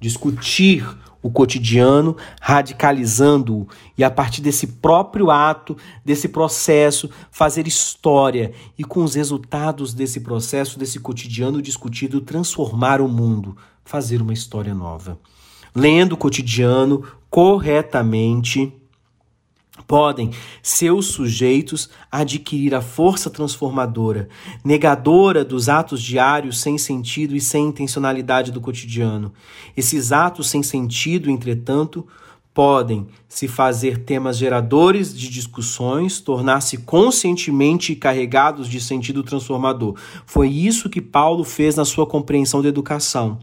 discutir 0.00 0.86
o 1.26 1.30
cotidiano, 1.30 2.16
radicalizando-o. 2.40 3.66
E 3.98 4.04
a 4.04 4.10
partir 4.10 4.40
desse 4.40 4.66
próprio 4.68 5.30
ato, 5.30 5.76
desse 6.04 6.28
processo, 6.28 7.10
fazer 7.30 7.66
história. 7.66 8.52
E 8.78 8.84
com 8.84 9.02
os 9.02 9.14
resultados 9.14 9.92
desse 9.92 10.20
processo, 10.20 10.78
desse 10.78 11.00
cotidiano 11.00 11.60
discutido, 11.60 12.20
transformar 12.20 13.00
o 13.00 13.08
mundo, 13.08 13.56
fazer 13.84 14.22
uma 14.22 14.32
história 14.32 14.74
nova. 14.74 15.18
Lendo 15.74 16.12
o 16.12 16.16
cotidiano 16.16 17.04
corretamente, 17.28 18.72
podem 19.86 20.30
seus 20.62 21.06
sujeitos 21.06 21.88
adquirir 22.10 22.74
a 22.74 22.80
força 22.80 23.30
transformadora, 23.30 24.28
negadora 24.64 25.44
dos 25.44 25.68
atos 25.68 26.02
diários 26.02 26.60
sem 26.60 26.76
sentido 26.76 27.34
e 27.36 27.40
sem 27.40 27.66
intencionalidade 27.66 28.50
do 28.50 28.60
cotidiano. 28.60 29.32
Esses 29.76 30.12
atos 30.12 30.48
sem 30.48 30.62
sentido, 30.62 31.30
entretanto, 31.30 32.06
podem 32.52 33.06
se 33.28 33.46
fazer 33.46 33.98
temas 33.98 34.38
geradores 34.38 35.14
de 35.14 35.28
discussões, 35.28 36.20
tornar-se 36.20 36.78
conscientemente 36.78 37.94
carregados 37.94 38.66
de 38.66 38.80
sentido 38.80 39.22
transformador. 39.22 39.94
Foi 40.24 40.48
isso 40.48 40.88
que 40.88 41.02
Paulo 41.02 41.44
fez 41.44 41.76
na 41.76 41.84
sua 41.84 42.06
compreensão 42.06 42.62
da 42.62 42.68
educação 42.68 43.38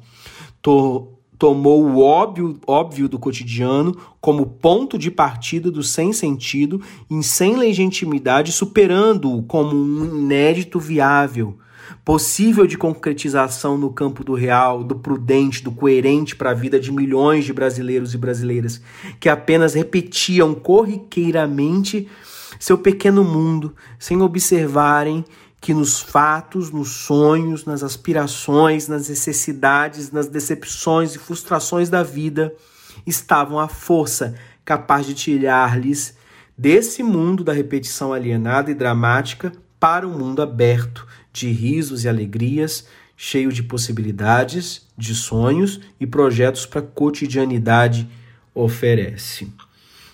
tomou 1.37 1.83
o 1.83 1.99
óbvio, 1.99 2.59
óbvio 2.65 3.09
do 3.09 3.19
cotidiano 3.19 3.97
como 4.21 4.45
ponto 4.45 4.97
de 4.97 5.11
partida 5.11 5.69
do 5.69 5.83
sem 5.83 6.13
sentido 6.13 6.81
e 7.09 7.23
sem 7.23 7.57
legitimidade, 7.57 8.51
superando-o 8.51 9.43
como 9.43 9.75
um 9.75 10.05
inédito 10.05 10.79
viável, 10.79 11.57
possível 12.05 12.65
de 12.65 12.77
concretização 12.77 13.77
no 13.77 13.91
campo 13.91 14.23
do 14.23 14.33
real, 14.33 14.83
do 14.83 14.95
prudente, 14.95 15.63
do 15.63 15.71
coerente 15.71 16.35
para 16.35 16.51
a 16.51 16.53
vida 16.53 16.79
de 16.79 16.91
milhões 16.91 17.45
de 17.45 17.53
brasileiros 17.53 18.13
e 18.13 18.17
brasileiras 18.17 18.81
que 19.19 19.29
apenas 19.29 19.73
repetiam 19.73 20.53
corriqueiramente 20.53 22.07
seu 22.59 22.77
pequeno 22.77 23.23
mundo, 23.23 23.75
sem 23.99 24.21
observarem 24.21 25.25
que 25.63 25.73
nos 25.73 26.01
fatos, 26.01 26.71
nos 26.71 26.89
sonhos, 26.89 27.63
nas 27.63 27.83
aspirações, 27.83 28.89
nas 28.89 29.07
necessidades, 29.07 30.11
nas 30.11 30.27
decepções 30.27 31.15
e 31.15 31.17
frustrações 31.17 31.89
da 31.89 32.03
vida 32.03 32.53
estavam 33.07 33.57
a 33.57 33.69
força 33.69 34.35
capaz 34.65 35.05
de 35.05 35.13
tirar-lhes 35.13 36.17
desse 36.57 37.01
mundo 37.01 37.45
da 37.45 37.53
repetição 37.53 38.11
alienada 38.11 38.71
e 38.71 38.73
dramática 38.73 39.53
para 39.79 40.05
um 40.05 40.17
mundo 40.17 40.41
aberto 40.41 41.07
de 41.31 41.49
risos 41.49 42.03
e 42.03 42.09
alegrias, 42.09 42.85
cheio 43.15 43.49
de 43.49 43.63
possibilidades, 43.63 44.85
de 44.97 45.15
sonhos 45.15 45.79
e 45.97 46.05
projetos 46.05 46.65
para 46.65 46.81
a 46.81 46.83
cotidianidade 46.83 48.09
oferece. 48.53 49.49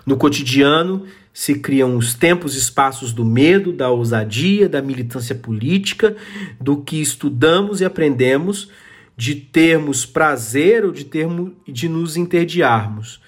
No 0.05 0.15
cotidiano, 0.15 1.07
se 1.39 1.55
criam 1.55 1.95
os 1.95 2.13
tempos 2.13 2.53
e 2.53 2.57
espaços 2.57 3.13
do 3.13 3.23
medo, 3.23 3.71
da 3.71 3.89
ousadia, 3.89 4.67
da 4.67 4.81
militância 4.81 5.33
política, 5.33 6.17
do 6.59 6.81
que 6.81 6.99
estudamos 6.99 7.79
e 7.79 7.85
aprendemos, 7.85 8.69
de 9.15 9.35
termos 9.35 10.05
prazer 10.05 10.83
ou 10.83 10.91
de, 10.91 11.05
termos, 11.05 11.53
de 11.65 11.87
nos 11.87 12.17
interdiarmos. 12.17 13.21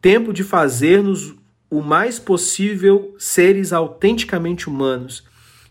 Tempo 0.00 0.32
de 0.32 0.44
fazermos 0.44 1.34
o 1.68 1.82
mais 1.82 2.20
possível 2.20 3.16
seres 3.18 3.72
autenticamente 3.72 4.70
humanos 4.70 5.24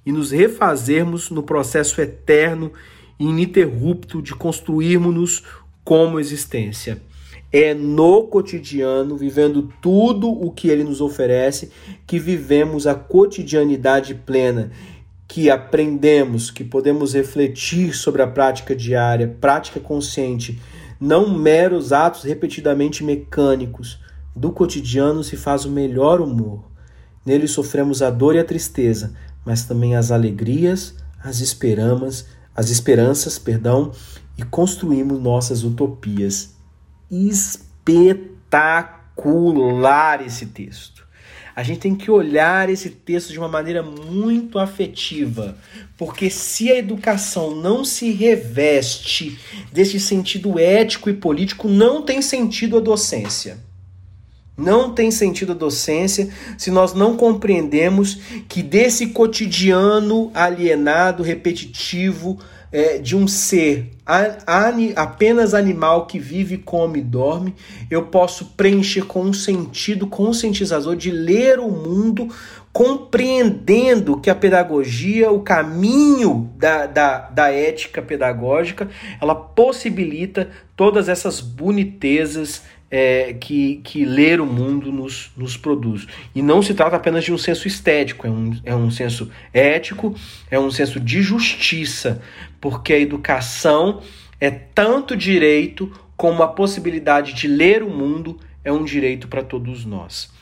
e 0.06 0.12
nos 0.12 0.32
refazermos 0.32 1.30
no 1.30 1.44
processo 1.44 2.02
eterno 2.02 2.74
e 3.18 3.24
ininterrupto 3.24 4.22
de 4.22 4.36
construirmos-nos 4.36 5.44
como 5.82 6.20
existência. 6.20 7.02
É 7.58 7.74
no 7.74 8.28
cotidiano, 8.28 9.16
vivendo 9.16 9.72
tudo 9.82 10.30
o 10.30 10.52
que 10.52 10.68
ele 10.68 10.84
nos 10.84 11.00
oferece, 11.00 11.72
que 12.06 12.20
vivemos 12.20 12.86
a 12.86 12.94
cotidianidade 12.94 14.14
plena, 14.14 14.72
que 15.26 15.50
aprendemos, 15.50 16.52
que 16.52 16.66
podemos 16.66 17.14
refletir 17.14 17.96
sobre 17.96 18.22
a 18.22 18.28
prática 18.28 18.76
diária, 18.76 19.38
prática 19.40 19.80
consciente, 19.80 20.62
não 21.00 21.30
meros 21.30 21.94
atos 21.94 22.24
repetidamente 22.24 23.06
mecânicos. 23.06 24.02
Do 24.36 24.52
cotidiano 24.52 25.24
se 25.24 25.38
faz 25.38 25.64
o 25.64 25.72
melhor 25.72 26.20
humor. 26.20 26.66
Nele 27.26 27.48
sofremos 27.48 28.02
a 28.02 28.10
dor 28.10 28.36
e 28.36 28.40
a 28.40 28.44
tristeza, 28.44 29.16
mas 29.46 29.64
também 29.64 29.96
as 29.96 30.12
alegrias, 30.12 30.94
as 31.24 31.40
esperanças, 31.40 32.26
as 32.54 32.70
esperanças, 32.70 33.40
perdão, 33.40 33.94
e 34.38 34.44
construímos 34.44 35.22
nossas 35.22 35.64
utopias 35.64 36.54
espetacular 37.28 40.26
esse 40.26 40.48
texto. 40.48 41.06
A 41.56 41.64
gente 41.64 41.80
tem 41.80 41.96
que 41.96 42.12
olhar 42.12 42.70
esse 42.70 42.90
texto 42.90 43.32
de 43.32 43.40
uma 43.40 43.48
maneira 43.48 43.82
muito 43.82 44.60
afetiva, 44.60 45.58
porque 45.98 46.30
se 46.30 46.70
a 46.70 46.78
educação 46.78 47.56
não 47.56 47.86
se 47.86 48.12
reveste 48.12 49.40
desse 49.72 49.98
sentido 49.98 50.60
ético 50.60 51.10
e 51.10 51.14
político, 51.14 51.70
não 51.70 52.02
tem 52.02 52.22
sentido 52.22 52.78
a 52.78 52.82
docência. 52.82 53.58
Não 54.58 54.94
tem 54.94 55.12
sentido 55.12 55.54
a 55.54 55.56
docência 55.56 56.30
se 56.58 56.70
nós 56.72 56.94
não 56.94 57.16
compreendemos 57.16 58.20
que 58.50 58.62
desse 58.62 59.08
cotidiano 59.08 60.32
alienado, 60.34 61.24
repetitivo, 61.24 62.38
é, 62.76 62.98
de 62.98 63.16
um 63.16 63.26
ser 63.26 63.90
apenas 64.98 65.54
animal 65.54 66.08
que 66.08 66.20
vive, 66.20 66.58
come 66.58 67.00
e 67.00 67.02
dorme, 67.02 67.56
eu 67.90 68.08
posso 68.08 68.48
preencher 68.58 69.04
com 69.06 69.22
um 69.22 69.32
sentido 69.32 70.08
conscientizador 70.08 70.94
de 70.94 71.10
ler 71.10 71.58
o 71.58 71.72
mundo, 71.72 72.28
compreendendo 72.74 74.20
que 74.20 74.30
a 74.30 74.36
pedagogia, 74.36 75.32
o 75.32 75.40
caminho 75.40 76.52
da, 76.58 76.86
da, 76.86 77.18
da 77.30 77.50
ética 77.50 78.02
pedagógica, 78.02 78.90
ela 79.22 79.34
possibilita 79.34 80.50
todas 80.76 81.08
essas 81.08 81.40
bonitezas 81.40 82.62
é, 82.90 83.34
que, 83.34 83.78
que 83.84 84.06
ler 84.06 84.40
o 84.40 84.46
mundo 84.46 84.92
nos, 84.92 85.32
nos 85.36 85.58
produz. 85.58 86.08
E 86.34 86.42
não 86.42 86.62
se 86.62 86.74
trata 86.74 86.96
apenas 86.96 87.24
de 87.24 87.34
um 87.34 87.38
senso 87.38 87.68
estético, 87.68 88.28
é 88.28 88.30
um, 88.30 88.60
é 88.64 88.76
um 88.76 88.92
senso 88.92 89.30
ético, 89.54 90.16
é 90.50 90.60
um 90.60 90.72
senso 90.72 91.00
de 91.00 91.22
justiça, 91.22 92.22
porque 92.62 92.94
a 92.94 93.00
educação 93.00 94.02
é 94.40 94.50
tanto 94.50 95.16
direito 95.16 95.92
como 96.16 96.44
a 96.44 96.48
possibilidade 96.48 97.34
de 97.34 97.48
ler 97.48 97.84
o 97.84 97.90
mundo 97.90 98.40
é 98.64 98.72
um 98.72 98.84
direito 98.84 99.28
para 99.28 99.44
todos 99.44 99.86
nós. 99.86 100.34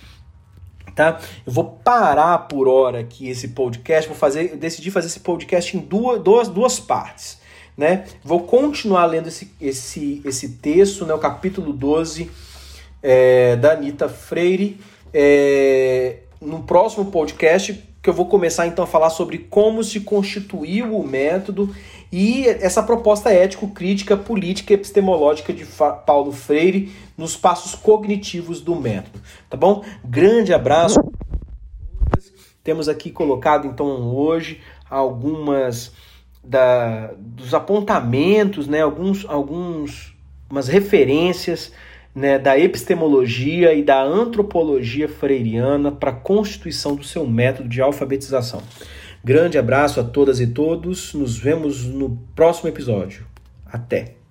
Tá? 0.95 1.19
Eu 1.45 1.51
vou 1.51 1.79
parar 1.83 2.37
por 2.39 2.67
hora 2.67 2.99
aqui 2.99 3.27
esse 3.27 3.49
podcast, 3.49 4.07
vou 4.07 4.17
fazer, 4.17 4.55
decidi 4.55 4.91
fazer 4.91 5.07
esse 5.07 5.19
podcast 5.19 5.75
em 5.75 5.79
duas, 5.79 6.21
duas, 6.21 6.47
duas 6.47 6.79
partes. 6.79 7.41
Né? 7.77 8.05
Vou 8.23 8.43
continuar 8.43 9.05
lendo 9.07 9.27
esse, 9.27 9.51
esse, 9.59 10.21
esse 10.23 10.49
texto, 10.57 11.05
né, 11.05 11.13
o 11.13 11.19
capítulo 11.19 11.73
12 11.73 12.29
é, 13.01 13.55
da 13.55 13.73
Anitta 13.73 14.07
Freire. 14.07 14.79
É, 15.13 16.17
no 16.39 16.63
próximo 16.63 17.05
podcast, 17.05 17.81
que 18.01 18.09
eu 18.09 18.13
vou 18.13 18.25
começar 18.25 18.67
então 18.67 18.83
a 18.83 18.87
falar 18.87 19.09
sobre 19.09 19.37
como 19.37 19.83
se 19.83 20.01
constituiu 20.01 20.97
o 20.97 21.07
método 21.07 21.73
e 22.11 22.45
essa 22.45 22.83
proposta 22.83 23.31
ético-crítica, 23.31 24.17
política 24.17 24.73
e 24.73 24.75
epistemológica 24.75 25.53
de 25.53 25.65
Paulo 26.05 26.31
Freire 26.31 26.91
nos 27.17 27.37
passos 27.37 27.75
cognitivos 27.75 28.59
do 28.59 28.75
método. 28.75 29.21
Tá 29.49 29.55
bom? 29.55 29.83
Grande 30.03 30.53
abraço. 30.53 30.99
Temos 32.61 32.89
aqui 32.89 33.09
colocado 33.09 33.67
então 33.67 34.13
hoje 34.13 34.61
algumas 34.89 35.93
da, 36.43 37.13
dos 37.17 37.53
apontamentos, 37.53 38.67
né, 38.67 38.81
alguns, 38.81 39.25
alguns 39.27 40.13
umas 40.49 40.67
referências 40.67 41.71
né, 42.13 42.37
da 42.37 42.57
epistemologia 42.59 43.73
e 43.73 43.81
da 43.81 44.03
antropologia 44.03 45.09
freiriana 45.09 45.91
para 45.91 46.11
a 46.11 46.15
constituição 46.15 46.95
do 46.95 47.03
seu 47.03 47.25
método 47.25 47.67
de 47.67 47.81
alfabetização. 47.81 48.61
Grande 49.23 49.57
abraço 49.57 49.99
a 49.99 50.03
todas 50.03 50.39
e 50.39 50.47
todos, 50.47 51.13
nos 51.13 51.37
vemos 51.37 51.85
no 51.85 52.17
próximo 52.35 52.69
episódio. 52.69 53.25
Até! 53.65 54.22